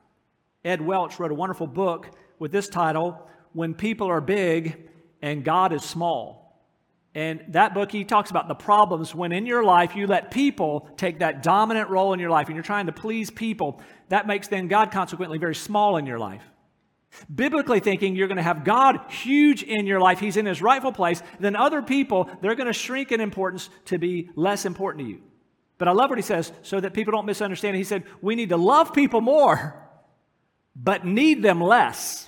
Ed 0.64 0.82
Welch 0.82 1.20
wrote 1.20 1.32
a 1.32 1.36
wonderful 1.36 1.68
book 1.68 2.10
with 2.38 2.52
this 2.52 2.68
title, 2.68 3.28
When 3.54 3.74
People 3.74 4.08
Are 4.08 4.22
Big 4.22 4.90
and 5.22 5.44
God 5.44 5.72
is 5.74 5.84
Small. 5.84 6.40
And 7.16 7.44
that 7.50 7.74
book, 7.74 7.92
he 7.92 8.04
talks 8.04 8.30
about 8.30 8.48
the 8.48 8.56
problems 8.56 9.16
when 9.16 9.32
in 9.32 9.46
your 9.46 9.64
life 9.64 9.96
you 9.96 10.06
let 10.06 10.32
people 10.32 10.90
take 10.96 11.20
that 11.20 11.42
dominant 11.42 11.90
role 11.90 12.14
in 12.14 12.20
your 12.20 12.30
life 12.30 12.48
and 12.48 12.56
you're 12.56 12.64
trying 12.64 12.86
to 12.86 12.92
please 12.92 13.32
people. 13.32 13.82
That 14.10 14.28
makes 14.28 14.48
then 14.48 14.68
God 14.68 14.92
consequently 14.92 15.38
very 15.38 15.56
small 15.56 15.98
in 15.98 16.06
your 16.06 16.20
life. 16.20 16.44
Biblically 17.34 17.80
thinking, 17.80 18.16
you're 18.16 18.28
going 18.28 18.38
to 18.38 18.44
have 18.44 18.64
God 18.64 19.00
huge 19.10 19.64
in 19.64 19.88
your 19.88 20.00
life. 20.00 20.20
He's 20.20 20.38
in 20.38 20.46
his 20.46 20.62
rightful 20.62 20.92
place. 20.92 21.24
Then 21.40 21.56
other 21.56 21.82
people, 21.82 22.30
they're 22.42 22.56
going 22.56 22.68
to 22.68 22.74
shrink 22.74 23.12
in 23.12 23.22
importance 23.22 23.70
to 23.86 23.98
be 23.98 24.30
less 24.36 24.66
important 24.66 25.06
to 25.06 25.10
you. 25.10 25.22
But 25.80 25.88
I 25.88 25.92
love 25.94 26.12
what 26.12 26.20
he 26.20 26.24
says 26.24 26.52
so 26.62 26.80
that 26.80 26.94
people 26.94 27.12
don't 27.12 27.26
misunderstand. 27.26 27.76
He 27.76 27.84
said, 27.84 28.04
we 28.22 28.36
need 28.36 28.50
to 28.50 28.58
love 28.58 28.94
people 28.94 29.22
more 29.22 29.89
but 30.82 31.06
need 31.06 31.44
them 31.44 31.62
less. 31.62 32.28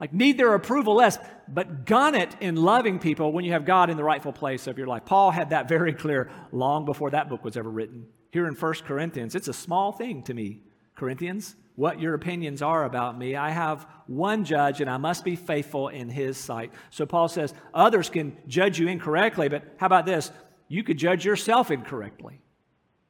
Like, 0.00 0.12
need 0.12 0.36
their 0.36 0.54
approval 0.54 0.96
less, 0.96 1.18
but 1.48 1.86
gun 1.86 2.14
it 2.14 2.36
in 2.40 2.56
loving 2.56 2.98
people 2.98 3.32
when 3.32 3.44
you 3.44 3.52
have 3.52 3.64
God 3.64 3.88
in 3.88 3.96
the 3.96 4.04
rightful 4.04 4.32
place 4.32 4.66
of 4.66 4.76
your 4.76 4.86
life. 4.86 5.06
Paul 5.06 5.30
had 5.30 5.50
that 5.50 5.68
very 5.68 5.94
clear 5.94 6.30
long 6.52 6.84
before 6.84 7.10
that 7.10 7.30
book 7.30 7.44
was 7.44 7.56
ever 7.56 7.70
written. 7.70 8.06
Here 8.30 8.46
in 8.46 8.54
1 8.54 8.74
Corinthians, 8.84 9.34
it's 9.34 9.48
a 9.48 9.54
small 9.54 9.92
thing 9.92 10.22
to 10.24 10.34
me, 10.34 10.60
Corinthians, 10.96 11.56
what 11.76 12.00
your 12.00 12.12
opinions 12.12 12.60
are 12.60 12.84
about 12.84 13.16
me. 13.16 13.36
I 13.36 13.50
have 13.50 13.86
one 14.06 14.44
judge, 14.44 14.82
and 14.82 14.90
I 14.90 14.98
must 14.98 15.24
be 15.24 15.36
faithful 15.36 15.88
in 15.88 16.10
his 16.10 16.36
sight. 16.36 16.72
So 16.90 17.06
Paul 17.06 17.28
says, 17.28 17.54
others 17.72 18.10
can 18.10 18.36
judge 18.46 18.78
you 18.78 18.88
incorrectly, 18.88 19.48
but 19.48 19.62
how 19.78 19.86
about 19.86 20.04
this? 20.04 20.30
You 20.68 20.82
could 20.82 20.98
judge 20.98 21.24
yourself 21.24 21.70
incorrectly. 21.70 22.40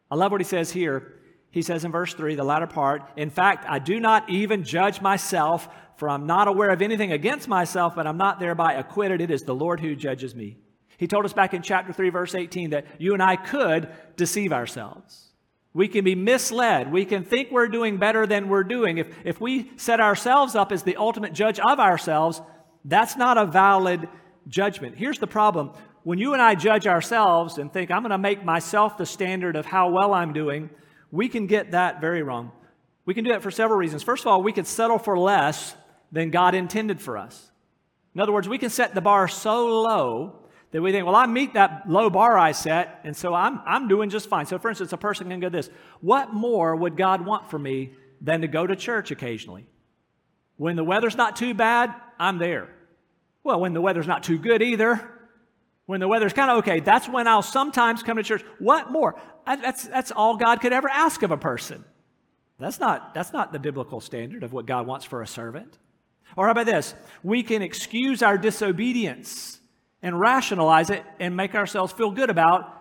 I 0.08 0.14
love 0.14 0.30
what 0.30 0.40
he 0.40 0.44
says 0.44 0.70
here 0.70 1.14
he 1.50 1.62
says 1.62 1.84
in 1.84 1.92
verse 1.92 2.12
3, 2.14 2.34
the 2.34 2.44
latter 2.44 2.66
part, 2.66 3.02
In 3.16 3.30
fact, 3.30 3.64
I 3.68 3.78
do 3.78 3.98
not 3.98 4.28
even 4.28 4.64
judge 4.64 5.00
myself, 5.00 5.68
for 5.96 6.08
I'm 6.08 6.26
not 6.26 6.48
aware 6.48 6.70
of 6.70 6.82
anything 6.82 7.12
against 7.12 7.48
myself, 7.48 7.94
but 7.94 8.06
I'm 8.06 8.18
not 8.18 8.38
thereby 8.38 8.74
acquitted. 8.74 9.20
It 9.20 9.30
is 9.30 9.42
the 9.42 9.54
Lord 9.54 9.80
who 9.80 9.96
judges 9.96 10.34
me. 10.34 10.58
He 10.98 11.06
told 11.06 11.24
us 11.24 11.32
back 11.32 11.54
in 11.54 11.62
chapter 11.62 11.92
3, 11.92 12.10
verse 12.10 12.34
18, 12.34 12.70
that 12.70 12.86
you 12.98 13.12
and 13.14 13.22
I 13.22 13.36
could 13.36 13.88
deceive 14.16 14.52
ourselves. 14.52 15.26
We 15.74 15.88
can 15.88 16.04
be 16.04 16.14
misled. 16.14 16.90
We 16.90 17.04
can 17.04 17.22
think 17.22 17.50
we're 17.50 17.68
doing 17.68 17.98
better 17.98 18.26
than 18.26 18.48
we're 18.48 18.64
doing. 18.64 18.96
If, 18.96 19.14
if 19.24 19.40
we 19.40 19.70
set 19.76 20.00
ourselves 20.00 20.54
up 20.54 20.72
as 20.72 20.82
the 20.82 20.96
ultimate 20.96 21.34
judge 21.34 21.60
of 21.60 21.78
ourselves, 21.78 22.40
that's 22.84 23.16
not 23.16 23.36
a 23.36 23.44
valid 23.44 24.08
judgment. 24.48 24.96
Here's 24.96 25.18
the 25.18 25.26
problem 25.26 25.72
when 26.02 26.18
you 26.18 26.34
and 26.34 26.40
I 26.40 26.54
judge 26.54 26.86
ourselves 26.86 27.58
and 27.58 27.72
think, 27.72 27.90
I'm 27.90 28.02
going 28.02 28.10
to 28.10 28.18
make 28.18 28.44
myself 28.44 28.96
the 28.96 29.04
standard 29.04 29.56
of 29.56 29.66
how 29.66 29.90
well 29.90 30.14
I'm 30.14 30.32
doing, 30.32 30.70
we 31.10 31.28
can 31.28 31.46
get 31.46 31.72
that 31.72 32.00
very 32.00 32.22
wrong. 32.22 32.52
We 33.04 33.14
can 33.14 33.24
do 33.24 33.30
that 33.30 33.42
for 33.42 33.50
several 33.50 33.78
reasons. 33.78 34.02
First 34.02 34.24
of 34.24 34.26
all, 34.28 34.42
we 34.42 34.52
could 34.52 34.66
settle 34.66 34.98
for 34.98 35.18
less 35.18 35.74
than 36.12 36.30
God 36.30 36.54
intended 36.54 37.00
for 37.00 37.16
us. 37.16 37.50
In 38.14 38.20
other 38.20 38.32
words, 38.32 38.48
we 38.48 38.58
can 38.58 38.70
set 38.70 38.94
the 38.94 39.00
bar 39.00 39.28
so 39.28 39.82
low 39.82 40.46
that 40.72 40.82
we 40.82 40.90
think, 40.90 41.06
well, 41.06 41.14
I 41.14 41.26
meet 41.26 41.54
that 41.54 41.88
low 41.88 42.10
bar 42.10 42.36
I 42.36 42.52
set, 42.52 43.00
and 43.04 43.16
so 43.16 43.32
I'm, 43.34 43.60
I'm 43.64 43.88
doing 43.88 44.10
just 44.10 44.28
fine. 44.28 44.46
So, 44.46 44.58
for 44.58 44.68
instance, 44.68 44.92
a 44.92 44.96
person 44.96 45.28
can 45.28 45.40
go 45.40 45.48
this 45.48 45.70
What 46.00 46.32
more 46.32 46.74
would 46.74 46.96
God 46.96 47.24
want 47.24 47.50
for 47.50 47.58
me 47.58 47.92
than 48.20 48.40
to 48.40 48.48
go 48.48 48.66
to 48.66 48.74
church 48.74 49.10
occasionally? 49.10 49.66
When 50.56 50.76
the 50.76 50.84
weather's 50.84 51.16
not 51.16 51.36
too 51.36 51.54
bad, 51.54 51.94
I'm 52.18 52.38
there. 52.38 52.68
Well, 53.44 53.60
when 53.60 53.74
the 53.74 53.80
weather's 53.80 54.06
not 54.06 54.24
too 54.24 54.38
good 54.38 54.62
either, 54.62 55.08
when 55.86 56.00
the 56.00 56.08
weather's 56.08 56.32
kind 56.32 56.50
of 56.50 56.58
okay, 56.58 56.80
that's 56.80 57.08
when 57.08 57.26
I'll 57.26 57.42
sometimes 57.42 58.02
come 58.02 58.16
to 58.16 58.22
church. 58.22 58.44
What 58.58 58.90
more? 58.90 59.18
That's, 59.46 59.86
that's 59.86 60.10
all 60.10 60.36
God 60.36 60.60
could 60.60 60.72
ever 60.72 60.88
ask 60.88 61.22
of 61.22 61.30
a 61.30 61.36
person. 61.36 61.84
That's 62.58 62.80
not, 62.80 63.14
that's 63.14 63.32
not 63.32 63.52
the 63.52 63.58
biblical 63.58 64.00
standard 64.00 64.42
of 64.42 64.52
what 64.52 64.66
God 64.66 64.86
wants 64.86 65.04
for 65.04 65.22
a 65.22 65.26
servant. 65.26 65.78
Or 66.36 66.46
how 66.46 66.52
about 66.52 66.66
this? 66.66 66.94
We 67.22 67.42
can 67.42 67.62
excuse 67.62 68.22
our 68.22 68.36
disobedience 68.36 69.60
and 70.02 70.18
rationalize 70.18 70.90
it 70.90 71.04
and 71.20 71.36
make 71.36 71.54
ourselves 71.54 71.92
feel 71.92 72.10
good 72.10 72.30
about 72.30 72.72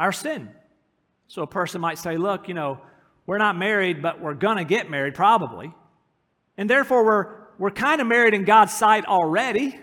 our 0.00 0.12
sin. 0.12 0.50
So 1.28 1.42
a 1.42 1.46
person 1.46 1.80
might 1.80 1.98
say, 1.98 2.16
look, 2.16 2.48
you 2.48 2.54
know, 2.54 2.80
we're 3.26 3.38
not 3.38 3.56
married, 3.56 4.02
but 4.02 4.20
we're 4.20 4.34
going 4.34 4.56
to 4.56 4.64
get 4.64 4.90
married 4.90 5.14
probably. 5.14 5.72
And 6.56 6.68
therefore, 6.68 7.04
we're, 7.04 7.34
we're 7.58 7.70
kind 7.70 8.00
of 8.00 8.06
married 8.06 8.34
in 8.34 8.44
God's 8.44 8.72
sight 8.72 9.04
already. 9.04 9.78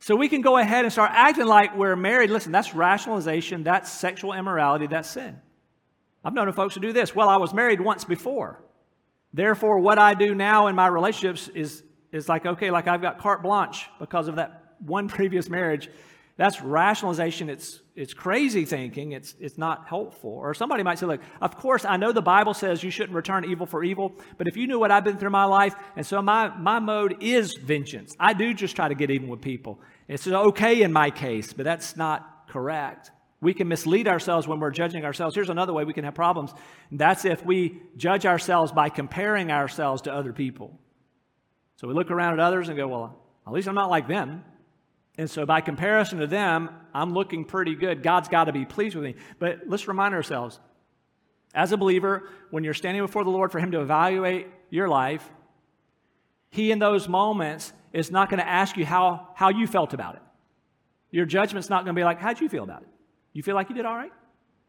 So 0.00 0.14
we 0.14 0.28
can 0.28 0.40
go 0.40 0.56
ahead 0.58 0.84
and 0.84 0.92
start 0.92 1.10
acting 1.12 1.46
like 1.46 1.76
we're 1.76 1.96
married. 1.96 2.30
Listen, 2.30 2.52
that's 2.52 2.74
rationalization, 2.74 3.64
that's 3.64 3.90
sexual 3.90 4.32
immorality, 4.32 4.86
that's 4.86 5.10
sin. 5.10 5.40
I've 6.24 6.34
known 6.34 6.50
folks 6.52 6.74
who 6.74 6.80
do 6.80 6.92
this. 6.92 7.14
Well, 7.14 7.28
I 7.28 7.36
was 7.36 7.52
married 7.52 7.80
once 7.80 8.04
before. 8.04 8.62
Therefore, 9.32 9.78
what 9.80 9.98
I 9.98 10.14
do 10.14 10.34
now 10.34 10.68
in 10.68 10.74
my 10.74 10.86
relationships 10.86 11.48
is, 11.48 11.82
is 12.12 12.28
like, 12.28 12.46
okay, 12.46 12.70
like 12.70 12.88
I've 12.88 13.02
got 13.02 13.18
carte 13.18 13.42
blanche 13.42 13.88
because 13.98 14.28
of 14.28 14.36
that 14.36 14.74
one 14.78 15.08
previous 15.08 15.48
marriage. 15.48 15.88
That's 16.38 16.62
rationalization. 16.62 17.50
It's, 17.50 17.80
it's 17.96 18.14
crazy 18.14 18.64
thinking. 18.64 19.10
It's, 19.10 19.34
it's 19.40 19.58
not 19.58 19.88
helpful. 19.88 20.30
Or 20.30 20.54
somebody 20.54 20.84
might 20.84 21.00
say, 21.00 21.06
look, 21.06 21.20
of 21.42 21.56
course, 21.56 21.84
I 21.84 21.96
know 21.96 22.12
the 22.12 22.22
Bible 22.22 22.54
says 22.54 22.80
you 22.80 22.92
shouldn't 22.92 23.16
return 23.16 23.44
evil 23.44 23.66
for 23.66 23.82
evil, 23.82 24.14
but 24.36 24.46
if 24.46 24.56
you 24.56 24.68
knew 24.68 24.78
what 24.78 24.92
I've 24.92 25.02
been 25.02 25.18
through 25.18 25.30
my 25.30 25.46
life, 25.46 25.74
and 25.96 26.06
so 26.06 26.22
my, 26.22 26.56
my 26.56 26.78
mode 26.78 27.16
is 27.20 27.54
vengeance. 27.54 28.14
I 28.20 28.34
do 28.34 28.54
just 28.54 28.76
try 28.76 28.86
to 28.86 28.94
get 28.94 29.10
even 29.10 29.26
with 29.26 29.40
people. 29.40 29.80
It's 30.06 30.28
okay 30.28 30.82
in 30.82 30.92
my 30.92 31.10
case, 31.10 31.52
but 31.52 31.64
that's 31.64 31.96
not 31.96 32.46
correct. 32.48 33.10
We 33.40 33.52
can 33.52 33.66
mislead 33.66 34.06
ourselves 34.06 34.46
when 34.46 34.60
we're 34.60 34.70
judging 34.70 35.04
ourselves. 35.04 35.34
Here's 35.34 35.50
another 35.50 35.72
way 35.72 35.82
we 35.82 35.92
can 35.92 36.04
have 36.04 36.14
problems. 36.14 36.52
That's 36.92 37.24
if 37.24 37.44
we 37.44 37.82
judge 37.96 38.26
ourselves 38.26 38.70
by 38.70 38.90
comparing 38.90 39.50
ourselves 39.50 40.02
to 40.02 40.12
other 40.12 40.32
people. 40.32 40.78
So 41.76 41.88
we 41.88 41.94
look 41.94 42.12
around 42.12 42.34
at 42.34 42.40
others 42.40 42.68
and 42.68 42.76
go, 42.76 42.86
well, 42.86 43.18
at 43.44 43.52
least 43.52 43.66
I'm 43.66 43.74
not 43.74 43.90
like 43.90 44.06
them. 44.06 44.44
And 45.18 45.28
so, 45.28 45.44
by 45.44 45.60
comparison 45.60 46.20
to 46.20 46.28
them, 46.28 46.70
I'm 46.94 47.12
looking 47.12 47.44
pretty 47.44 47.74
good. 47.74 48.04
God's 48.04 48.28
got 48.28 48.44
to 48.44 48.52
be 48.52 48.64
pleased 48.64 48.94
with 48.94 49.04
me. 49.04 49.16
But 49.40 49.62
let's 49.66 49.88
remind 49.88 50.14
ourselves 50.14 50.60
as 51.54 51.72
a 51.72 51.76
believer, 51.76 52.28
when 52.50 52.62
you're 52.62 52.74
standing 52.74 53.02
before 53.02 53.24
the 53.24 53.30
Lord 53.30 53.50
for 53.50 53.58
Him 53.58 53.72
to 53.72 53.80
evaluate 53.80 54.46
your 54.70 54.88
life, 54.88 55.28
He, 56.50 56.70
in 56.70 56.78
those 56.78 57.08
moments, 57.08 57.72
is 57.92 58.10
not 58.10 58.30
going 58.30 58.38
to 58.38 58.48
ask 58.48 58.76
you 58.76 58.86
how, 58.86 59.28
how 59.34 59.48
you 59.48 59.66
felt 59.66 59.92
about 59.92 60.14
it. 60.14 60.22
Your 61.10 61.26
judgment's 61.26 61.68
not 61.68 61.84
going 61.84 61.96
to 61.96 61.98
be 61.98 62.04
like, 62.04 62.20
How'd 62.20 62.40
you 62.40 62.48
feel 62.48 62.64
about 62.64 62.82
it? 62.82 62.88
You 63.32 63.42
feel 63.42 63.54
like 63.56 63.68
you 63.70 63.74
did 63.74 63.86
all 63.86 63.96
right? 63.96 64.12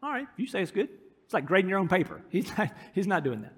All 0.02 0.10
right. 0.10 0.26
You 0.36 0.46
say 0.46 0.62
it's 0.62 0.72
good. 0.72 0.88
It's 1.24 1.34
like 1.34 1.46
grading 1.46 1.68
your 1.68 1.78
own 1.78 1.88
paper. 1.88 2.22
He's 2.30 2.50
not, 2.58 2.72
he's 2.92 3.06
not 3.06 3.22
doing 3.22 3.42
that. 3.42 3.54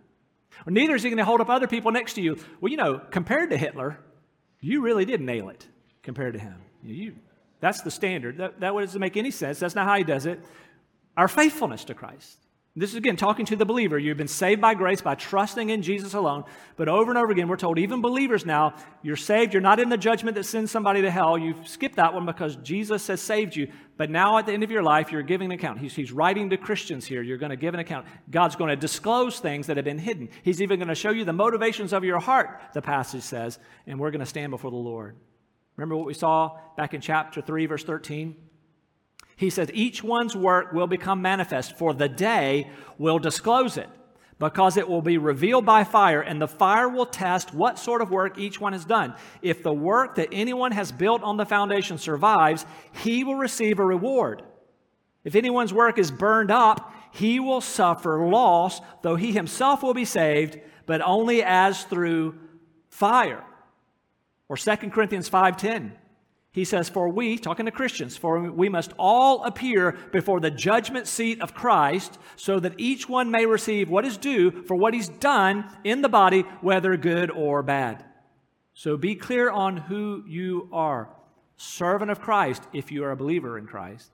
Well, 0.66 0.74
neither 0.74 0.94
is 0.94 1.02
he 1.02 1.08
going 1.08 1.16
to 1.16 1.24
hold 1.24 1.40
up 1.40 1.48
other 1.48 1.66
people 1.66 1.90
next 1.92 2.14
to 2.14 2.20
you. 2.20 2.36
Well, 2.60 2.70
you 2.70 2.76
know, 2.76 3.00
compared 3.10 3.48
to 3.50 3.56
Hitler, 3.56 3.98
you 4.60 4.82
really 4.82 5.06
did 5.06 5.22
nail 5.22 5.48
it 5.48 5.66
compared 6.02 6.34
to 6.34 6.38
him. 6.38 6.56
You, 6.82 7.14
that's 7.60 7.82
the 7.82 7.90
standard. 7.90 8.38
That, 8.38 8.60
that 8.60 8.72
doesn't 8.72 9.00
make 9.00 9.16
any 9.16 9.30
sense. 9.30 9.58
That's 9.58 9.74
not 9.74 9.86
how 9.86 9.96
he 9.96 10.04
does 10.04 10.26
it. 10.26 10.40
Our 11.16 11.28
faithfulness 11.28 11.84
to 11.84 11.94
Christ. 11.94 12.38
This 12.74 12.88
is 12.88 12.96
again 12.96 13.16
talking 13.16 13.44
to 13.46 13.56
the 13.56 13.66
believer. 13.66 13.98
You've 13.98 14.16
been 14.16 14.26
saved 14.26 14.62
by 14.62 14.72
grace 14.72 15.02
by 15.02 15.14
trusting 15.14 15.68
in 15.68 15.82
Jesus 15.82 16.14
alone. 16.14 16.44
But 16.76 16.88
over 16.88 17.10
and 17.10 17.18
over 17.18 17.30
again, 17.30 17.46
we're 17.46 17.58
told, 17.58 17.78
even 17.78 18.00
believers 18.00 18.46
now, 18.46 18.76
you're 19.02 19.14
saved. 19.14 19.52
You're 19.52 19.60
not 19.60 19.78
in 19.78 19.90
the 19.90 19.98
judgment 19.98 20.36
that 20.36 20.44
sends 20.44 20.70
somebody 20.70 21.02
to 21.02 21.10
hell. 21.10 21.36
You've 21.36 21.68
skipped 21.68 21.96
that 21.96 22.14
one 22.14 22.24
because 22.24 22.56
Jesus 22.56 23.06
has 23.08 23.20
saved 23.20 23.54
you. 23.54 23.70
But 23.98 24.08
now 24.08 24.38
at 24.38 24.46
the 24.46 24.54
end 24.54 24.62
of 24.62 24.70
your 24.70 24.82
life, 24.82 25.12
you're 25.12 25.20
giving 25.20 25.52
an 25.52 25.58
account. 25.58 25.80
He's, 25.80 25.94
he's 25.94 26.12
writing 26.12 26.48
to 26.48 26.56
Christians 26.56 27.04
here. 27.04 27.20
You're 27.20 27.36
going 27.36 27.50
to 27.50 27.56
give 27.56 27.74
an 27.74 27.80
account. 27.80 28.06
God's 28.30 28.56
going 28.56 28.70
to 28.70 28.76
disclose 28.76 29.38
things 29.38 29.66
that 29.66 29.76
have 29.76 29.84
been 29.84 29.98
hidden. 29.98 30.30
He's 30.42 30.62
even 30.62 30.78
going 30.78 30.88
to 30.88 30.94
show 30.94 31.10
you 31.10 31.26
the 31.26 31.32
motivations 31.34 31.92
of 31.92 32.04
your 32.04 32.20
heart, 32.20 32.58
the 32.72 32.80
passage 32.80 33.22
says, 33.22 33.58
and 33.86 34.00
we're 34.00 34.12
going 34.12 34.20
to 34.20 34.26
stand 34.26 34.50
before 34.50 34.70
the 34.70 34.78
Lord. 34.78 35.14
Remember 35.82 35.96
what 35.96 36.06
we 36.06 36.14
saw 36.14 36.60
back 36.76 36.94
in 36.94 37.00
chapter 37.00 37.42
3, 37.42 37.66
verse 37.66 37.82
13? 37.82 38.36
He 39.34 39.50
says, 39.50 39.68
Each 39.74 40.00
one's 40.00 40.36
work 40.36 40.72
will 40.72 40.86
become 40.86 41.20
manifest, 41.20 41.76
for 41.76 41.92
the 41.92 42.08
day 42.08 42.70
will 42.98 43.18
disclose 43.18 43.76
it, 43.76 43.88
because 44.38 44.76
it 44.76 44.88
will 44.88 45.02
be 45.02 45.18
revealed 45.18 45.66
by 45.66 45.82
fire, 45.82 46.20
and 46.20 46.40
the 46.40 46.46
fire 46.46 46.88
will 46.88 47.04
test 47.04 47.52
what 47.52 47.80
sort 47.80 48.00
of 48.00 48.12
work 48.12 48.38
each 48.38 48.60
one 48.60 48.74
has 48.74 48.84
done. 48.84 49.14
If 49.42 49.64
the 49.64 49.72
work 49.72 50.14
that 50.14 50.28
anyone 50.30 50.70
has 50.70 50.92
built 50.92 51.24
on 51.24 51.36
the 51.36 51.44
foundation 51.44 51.98
survives, 51.98 52.64
he 52.92 53.24
will 53.24 53.34
receive 53.34 53.80
a 53.80 53.84
reward. 53.84 54.44
If 55.24 55.34
anyone's 55.34 55.74
work 55.74 55.98
is 55.98 56.12
burned 56.12 56.52
up, 56.52 56.94
he 57.10 57.40
will 57.40 57.60
suffer 57.60 58.24
loss, 58.24 58.80
though 59.02 59.16
he 59.16 59.32
himself 59.32 59.82
will 59.82 59.94
be 59.94 60.04
saved, 60.04 60.60
but 60.86 61.02
only 61.02 61.42
as 61.42 61.82
through 61.82 62.38
fire. 62.88 63.42
Or 64.52 64.56
2 64.58 64.90
Corinthians 64.90 65.30
5:10. 65.30 65.92
He 66.52 66.66
says, 66.66 66.90
For 66.90 67.08
we, 67.08 67.38
talking 67.38 67.64
to 67.64 67.72
Christians, 67.72 68.18
for 68.18 68.50
we 68.50 68.68
must 68.68 68.92
all 68.98 69.44
appear 69.44 69.92
before 70.12 70.40
the 70.40 70.50
judgment 70.50 71.06
seat 71.06 71.40
of 71.40 71.54
Christ, 71.54 72.18
so 72.36 72.60
that 72.60 72.74
each 72.76 73.08
one 73.08 73.30
may 73.30 73.46
receive 73.46 73.88
what 73.88 74.04
is 74.04 74.18
due 74.18 74.62
for 74.64 74.74
what 74.74 74.92
he's 74.92 75.08
done 75.08 75.64
in 75.84 76.02
the 76.02 76.10
body, 76.10 76.42
whether 76.60 76.98
good 76.98 77.30
or 77.30 77.62
bad. 77.62 78.04
So 78.74 78.98
be 78.98 79.14
clear 79.14 79.50
on 79.50 79.78
who 79.78 80.22
you 80.28 80.68
are. 80.70 81.08
Servant 81.56 82.10
of 82.10 82.20
Christ, 82.20 82.62
if 82.74 82.92
you 82.92 83.04
are 83.04 83.12
a 83.12 83.16
believer 83.16 83.56
in 83.56 83.66
Christ 83.66 84.10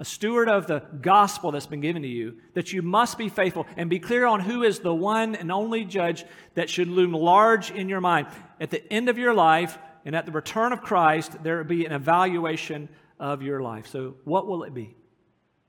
a 0.00 0.04
steward 0.04 0.48
of 0.48 0.66
the 0.66 0.82
gospel 1.02 1.52
that's 1.52 1.66
been 1.66 1.82
given 1.82 2.00
to 2.00 2.08
you, 2.08 2.38
that 2.54 2.72
you 2.72 2.80
must 2.80 3.18
be 3.18 3.28
faithful 3.28 3.66
and 3.76 3.90
be 3.90 3.98
clear 3.98 4.24
on 4.24 4.40
who 4.40 4.62
is 4.62 4.78
the 4.78 4.94
one 4.94 5.36
and 5.36 5.52
only 5.52 5.84
judge 5.84 6.24
that 6.54 6.70
should 6.70 6.88
loom 6.88 7.12
large 7.12 7.70
in 7.70 7.86
your 7.86 8.00
mind. 8.00 8.26
At 8.58 8.70
the 8.70 8.90
end 8.90 9.10
of 9.10 9.18
your 9.18 9.34
life 9.34 9.76
and 10.06 10.16
at 10.16 10.24
the 10.24 10.32
return 10.32 10.72
of 10.72 10.80
Christ, 10.80 11.42
there 11.42 11.58
will 11.58 11.64
be 11.64 11.84
an 11.84 11.92
evaluation 11.92 12.88
of 13.18 13.42
your 13.42 13.60
life. 13.60 13.88
So, 13.88 14.14
what 14.24 14.46
will 14.46 14.64
it 14.64 14.72
be? 14.72 14.96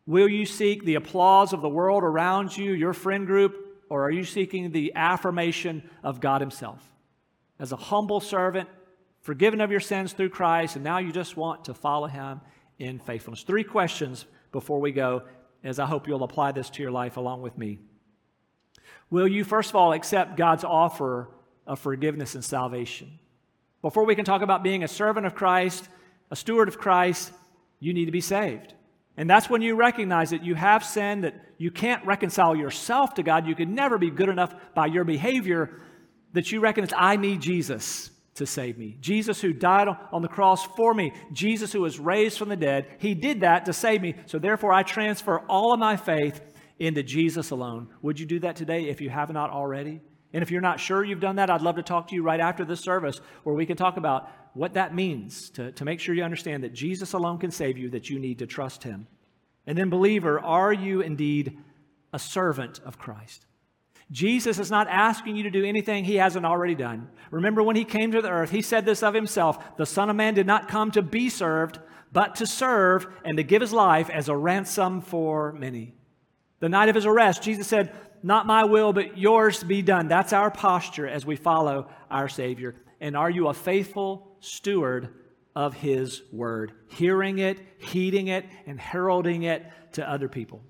Will 0.05 0.29
you 0.29 0.45
seek 0.45 0.85
the 0.85 0.95
applause 0.95 1.51
of 1.51 1.61
the 1.61 1.67
world 1.67 2.05
around 2.05 2.55
you, 2.55 2.71
your 2.71 2.93
friend 2.93 3.27
group, 3.27 3.83
or 3.89 4.05
are 4.05 4.11
you 4.11 4.23
seeking 4.23 4.71
the 4.71 4.93
affirmation 4.95 5.83
of 6.05 6.21
God 6.21 6.39
Himself? 6.39 6.89
As 7.59 7.73
a 7.73 7.75
humble 7.75 8.21
servant, 8.21 8.69
forgiven 9.19 9.59
of 9.59 9.71
your 9.71 9.81
sins 9.81 10.13
through 10.13 10.29
Christ, 10.29 10.77
and 10.77 10.85
now 10.85 10.99
you 10.99 11.11
just 11.11 11.35
want 11.35 11.65
to 11.65 11.73
follow 11.73 12.07
Him 12.07 12.39
in 12.81 12.99
faithfulness. 12.99 13.43
Three 13.43 13.63
questions 13.63 14.25
before 14.51 14.79
we 14.79 14.91
go, 14.91 15.23
as 15.63 15.77
I 15.79 15.85
hope 15.85 16.07
you'll 16.07 16.23
apply 16.23 16.51
this 16.51 16.69
to 16.71 16.81
your 16.81 16.91
life 16.91 17.17
along 17.17 17.43
with 17.43 17.57
me. 17.57 17.79
Will 19.11 19.27
you, 19.27 19.43
first 19.43 19.69
of 19.69 19.75
all, 19.75 19.93
accept 19.93 20.35
God's 20.35 20.63
offer 20.63 21.29
of 21.67 21.79
forgiveness 21.79 22.33
and 22.33 22.43
salvation? 22.43 23.19
Before 23.81 24.05
we 24.05 24.15
can 24.15 24.25
talk 24.25 24.41
about 24.41 24.63
being 24.63 24.83
a 24.83 24.87
servant 24.87 25.27
of 25.27 25.35
Christ, 25.35 25.87
a 26.31 26.35
steward 26.35 26.67
of 26.67 26.79
Christ, 26.79 27.31
you 27.79 27.93
need 27.93 28.05
to 28.05 28.11
be 28.11 28.21
saved. 28.21 28.73
And 29.15 29.29
that's 29.29 29.49
when 29.49 29.61
you 29.61 29.75
recognize 29.75 30.31
that 30.31 30.43
you 30.43 30.55
have 30.55 30.83
sinned, 30.83 31.23
that 31.23 31.35
you 31.57 31.69
can't 31.69 32.03
reconcile 32.05 32.55
yourself 32.55 33.13
to 33.15 33.23
God. 33.23 33.45
You 33.45 33.55
can 33.55 33.75
never 33.75 33.99
be 33.99 34.09
good 34.09 34.29
enough 34.29 34.55
by 34.73 34.87
your 34.87 35.03
behavior, 35.03 35.69
that 36.33 36.51
you 36.51 36.59
recognize, 36.59 36.93
I 36.97 37.17
need 37.17 37.41
Jesus 37.41 38.09
to 38.35 38.45
save 38.45 38.77
me. 38.77 38.97
Jesus, 39.01 39.41
who 39.41 39.53
died 39.53 39.87
on 40.11 40.21
the 40.21 40.27
cross 40.27 40.65
for 40.65 40.93
me, 40.93 41.13
Jesus, 41.33 41.73
who 41.73 41.81
was 41.81 41.99
raised 41.99 42.37
from 42.37 42.49
the 42.49 42.55
dead, 42.55 42.87
he 42.99 43.13
did 43.13 43.41
that 43.41 43.65
to 43.65 43.73
save 43.73 44.01
me. 44.01 44.15
So 44.25 44.39
therefore, 44.39 44.73
I 44.73 44.83
transfer 44.83 45.39
all 45.49 45.73
of 45.73 45.79
my 45.79 45.97
faith 45.97 46.41
into 46.79 47.03
Jesus 47.03 47.51
alone. 47.51 47.89
Would 48.01 48.19
you 48.19 48.25
do 48.25 48.39
that 48.39 48.55
today 48.55 48.89
if 48.89 49.01
you 49.01 49.09
have 49.09 49.31
not 49.31 49.49
already? 49.49 50.01
And 50.33 50.41
if 50.41 50.49
you're 50.49 50.61
not 50.61 50.79
sure 50.79 51.03
you've 51.03 51.19
done 51.19 51.35
that, 51.35 51.49
I'd 51.49 51.61
love 51.61 51.75
to 51.75 51.83
talk 51.83 52.07
to 52.07 52.15
you 52.15 52.23
right 52.23 52.39
after 52.39 52.63
this 52.63 52.79
service 52.79 53.19
where 53.43 53.55
we 53.55 53.65
can 53.65 53.75
talk 53.75 53.97
about 53.97 54.29
what 54.53 54.73
that 54.73 54.95
means 54.95 55.49
to, 55.51 55.71
to 55.73 55.85
make 55.85 55.99
sure 55.99 56.15
you 56.15 56.23
understand 56.23 56.63
that 56.63 56.73
Jesus 56.73 57.13
alone 57.13 57.37
can 57.37 57.51
save 57.51 57.77
you, 57.77 57.89
that 57.89 58.09
you 58.09 58.17
need 58.17 58.39
to 58.39 58.47
trust 58.47 58.83
him. 58.83 59.07
And 59.67 59.77
then, 59.77 59.89
believer, 59.89 60.39
are 60.39 60.73
you 60.73 61.01
indeed 61.01 61.57
a 62.13 62.19
servant 62.19 62.79
of 62.85 62.97
Christ? 62.97 63.45
Jesus 64.11 64.59
is 64.59 64.69
not 64.69 64.87
asking 64.89 65.37
you 65.37 65.43
to 65.43 65.49
do 65.49 65.63
anything 65.63 66.03
he 66.03 66.15
hasn't 66.15 66.45
already 66.45 66.75
done. 66.75 67.07
Remember 67.31 67.63
when 67.63 67.77
he 67.77 67.85
came 67.85 68.11
to 68.11 68.21
the 68.21 68.29
earth, 68.29 68.51
he 68.51 68.61
said 68.61 68.85
this 68.85 69.03
of 69.03 69.13
himself 69.13 69.77
The 69.77 69.85
Son 69.85 70.09
of 70.09 70.15
Man 70.17 70.33
did 70.33 70.45
not 70.45 70.67
come 70.67 70.91
to 70.91 71.01
be 71.01 71.29
served, 71.29 71.79
but 72.11 72.35
to 72.35 72.45
serve 72.45 73.07
and 73.23 73.37
to 73.37 73.43
give 73.43 73.61
his 73.61 73.71
life 73.71 74.09
as 74.09 74.27
a 74.27 74.35
ransom 74.35 74.99
for 74.99 75.53
many. 75.53 75.95
The 76.59 76.67
night 76.67 76.89
of 76.89 76.95
his 76.95 77.05
arrest, 77.05 77.41
Jesus 77.41 77.67
said, 77.67 77.95
Not 78.21 78.45
my 78.45 78.65
will, 78.65 78.91
but 78.91 79.17
yours 79.17 79.63
be 79.63 79.81
done. 79.81 80.09
That's 80.09 80.33
our 80.33 80.51
posture 80.51 81.07
as 81.07 81.25
we 81.25 81.37
follow 81.37 81.87
our 82.09 82.27
Savior. 82.27 82.75
And 82.99 83.15
are 83.15 83.29
you 83.29 83.47
a 83.47 83.53
faithful 83.53 84.35
steward 84.41 85.09
of 85.55 85.73
his 85.73 86.21
word, 86.33 86.73
hearing 86.89 87.39
it, 87.39 87.59
heeding 87.77 88.27
it, 88.27 88.45
and 88.65 88.79
heralding 88.79 89.43
it 89.43 89.65
to 89.93 90.07
other 90.07 90.27
people? 90.27 90.61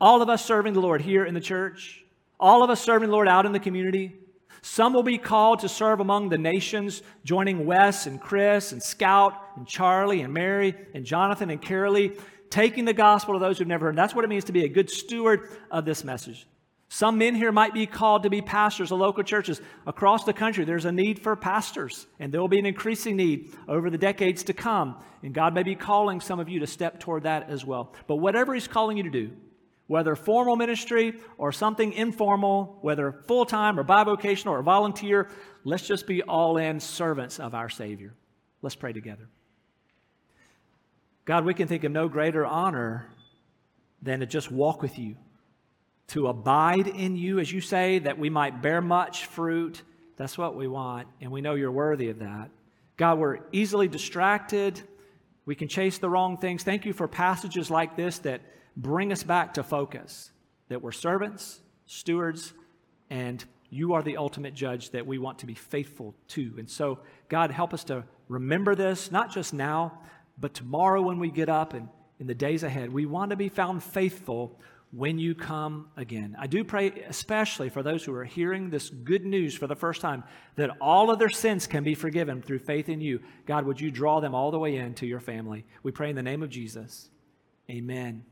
All 0.00 0.22
of 0.22 0.30
us 0.30 0.44
serving 0.44 0.72
the 0.72 0.80
Lord 0.80 1.02
here 1.02 1.24
in 1.26 1.34
the 1.34 1.40
church, 1.40 2.05
all 2.38 2.62
of 2.62 2.70
us 2.70 2.80
serving 2.80 3.08
the 3.08 3.14
Lord 3.14 3.28
out 3.28 3.46
in 3.46 3.52
the 3.52 3.60
community. 3.60 4.16
Some 4.62 4.92
will 4.92 5.02
be 5.02 5.18
called 5.18 5.60
to 5.60 5.68
serve 5.68 6.00
among 6.00 6.28
the 6.28 6.38
nations, 6.38 7.02
joining 7.24 7.66
Wes 7.66 8.06
and 8.06 8.20
Chris 8.20 8.72
and 8.72 8.82
Scout 8.82 9.34
and 9.56 9.66
Charlie 9.66 10.22
and 10.22 10.34
Mary 10.34 10.74
and 10.92 11.04
Jonathan 11.04 11.50
and 11.50 11.62
Carolee, 11.62 12.18
taking 12.50 12.84
the 12.84 12.92
gospel 12.92 13.34
to 13.34 13.40
those 13.40 13.58
who've 13.58 13.68
never 13.68 13.86
heard. 13.86 13.96
That's 13.96 14.14
what 14.14 14.24
it 14.24 14.28
means 14.28 14.44
to 14.44 14.52
be 14.52 14.64
a 14.64 14.68
good 14.68 14.90
steward 14.90 15.48
of 15.70 15.84
this 15.84 16.02
message. 16.02 16.46
Some 16.88 17.18
men 17.18 17.34
here 17.34 17.50
might 17.50 17.74
be 17.74 17.86
called 17.86 18.22
to 18.22 18.30
be 18.30 18.40
pastors 18.40 18.92
of 18.92 19.00
local 19.00 19.24
churches 19.24 19.60
across 19.86 20.24
the 20.24 20.32
country. 20.32 20.64
There's 20.64 20.84
a 20.84 20.92
need 20.92 21.18
for 21.18 21.34
pastors, 21.34 22.06
and 22.20 22.32
there 22.32 22.40
will 22.40 22.48
be 22.48 22.60
an 22.60 22.66
increasing 22.66 23.16
need 23.16 23.52
over 23.66 23.90
the 23.90 23.98
decades 23.98 24.44
to 24.44 24.52
come. 24.52 24.96
And 25.22 25.34
God 25.34 25.52
may 25.52 25.64
be 25.64 25.74
calling 25.74 26.20
some 26.20 26.38
of 26.38 26.48
you 26.48 26.60
to 26.60 26.66
step 26.66 27.00
toward 27.00 27.24
that 27.24 27.50
as 27.50 27.64
well. 27.64 27.92
But 28.06 28.16
whatever 28.16 28.54
He's 28.54 28.68
calling 28.68 28.96
you 28.96 29.02
to 29.02 29.10
do, 29.10 29.32
whether 29.86 30.16
formal 30.16 30.56
ministry 30.56 31.14
or 31.38 31.52
something 31.52 31.92
informal, 31.92 32.78
whether 32.80 33.12
full 33.26 33.46
time 33.46 33.78
or 33.78 33.84
bivocational 33.84 34.52
or 34.52 34.62
volunteer, 34.62 35.28
let's 35.64 35.86
just 35.86 36.06
be 36.06 36.22
all 36.22 36.56
in 36.56 36.80
servants 36.80 37.38
of 37.38 37.54
our 37.54 37.68
Savior. 37.68 38.14
Let's 38.62 38.74
pray 38.74 38.92
together. 38.92 39.28
God, 41.24 41.44
we 41.44 41.54
can 41.54 41.68
think 41.68 41.84
of 41.84 41.92
no 41.92 42.08
greater 42.08 42.44
honor 42.46 43.06
than 44.02 44.20
to 44.20 44.26
just 44.26 44.50
walk 44.50 44.82
with 44.82 44.98
you, 44.98 45.16
to 46.08 46.28
abide 46.28 46.86
in 46.86 47.16
you, 47.16 47.38
as 47.40 47.50
you 47.50 47.60
say, 47.60 47.98
that 48.00 48.18
we 48.18 48.30
might 48.30 48.62
bear 48.62 48.80
much 48.80 49.26
fruit. 49.26 49.82
That's 50.16 50.38
what 50.38 50.56
we 50.56 50.68
want, 50.68 51.08
and 51.20 51.30
we 51.30 51.40
know 51.40 51.54
you're 51.54 51.72
worthy 51.72 52.08
of 52.10 52.20
that. 52.20 52.50
God, 52.96 53.18
we're 53.18 53.40
easily 53.52 53.88
distracted. 53.88 54.80
We 55.44 55.54
can 55.54 55.68
chase 55.68 55.98
the 55.98 56.08
wrong 56.08 56.38
things. 56.38 56.62
Thank 56.62 56.86
you 56.86 56.92
for 56.92 57.06
passages 57.06 57.70
like 57.70 57.96
this 57.96 58.18
that 58.20 58.40
bring 58.76 59.12
us 59.12 59.22
back 59.22 59.54
to 59.54 59.62
focus 59.62 60.30
that 60.68 60.82
we're 60.82 60.92
servants, 60.92 61.60
stewards, 61.86 62.52
and 63.10 63.44
you 63.70 63.94
are 63.94 64.02
the 64.02 64.16
ultimate 64.16 64.54
judge 64.54 64.90
that 64.90 65.06
we 65.06 65.18
want 65.18 65.38
to 65.40 65.46
be 65.46 65.54
faithful 65.54 66.14
to. 66.28 66.54
And 66.58 66.68
so, 66.68 66.98
God, 67.28 67.50
help 67.50 67.74
us 67.74 67.84
to 67.84 68.04
remember 68.28 68.74
this, 68.74 69.10
not 69.10 69.32
just 69.32 69.54
now, 69.54 70.00
but 70.38 70.54
tomorrow 70.54 71.02
when 71.02 71.18
we 71.18 71.30
get 71.30 71.48
up 71.48 71.72
and 71.72 71.88
in 72.18 72.26
the 72.26 72.34
days 72.34 72.62
ahead. 72.62 72.92
We 72.92 73.06
want 73.06 73.30
to 73.30 73.36
be 73.36 73.48
found 73.48 73.82
faithful 73.82 74.58
when 74.92 75.18
you 75.18 75.34
come 75.34 75.88
again. 75.96 76.36
I 76.38 76.46
do 76.46 76.64
pray, 76.64 77.04
especially 77.08 77.68
for 77.68 77.82
those 77.82 78.04
who 78.04 78.14
are 78.14 78.24
hearing 78.24 78.70
this 78.70 78.88
good 78.88 79.26
news 79.26 79.54
for 79.54 79.66
the 79.66 79.76
first 79.76 80.00
time, 80.00 80.24
that 80.54 80.70
all 80.80 81.10
of 81.10 81.18
their 81.18 81.28
sins 81.28 81.66
can 81.66 81.84
be 81.84 81.94
forgiven 81.94 82.40
through 82.40 82.60
faith 82.60 82.88
in 82.88 83.00
you. 83.00 83.20
God, 83.46 83.66
would 83.66 83.80
you 83.80 83.90
draw 83.90 84.20
them 84.20 84.34
all 84.34 84.50
the 84.50 84.58
way 84.58 84.76
into 84.76 85.06
your 85.06 85.20
family? 85.20 85.66
We 85.82 85.92
pray 85.92 86.08
in 86.08 86.16
the 86.16 86.22
name 86.22 86.42
of 86.42 86.50
Jesus. 86.50 87.10
Amen. 87.68 88.24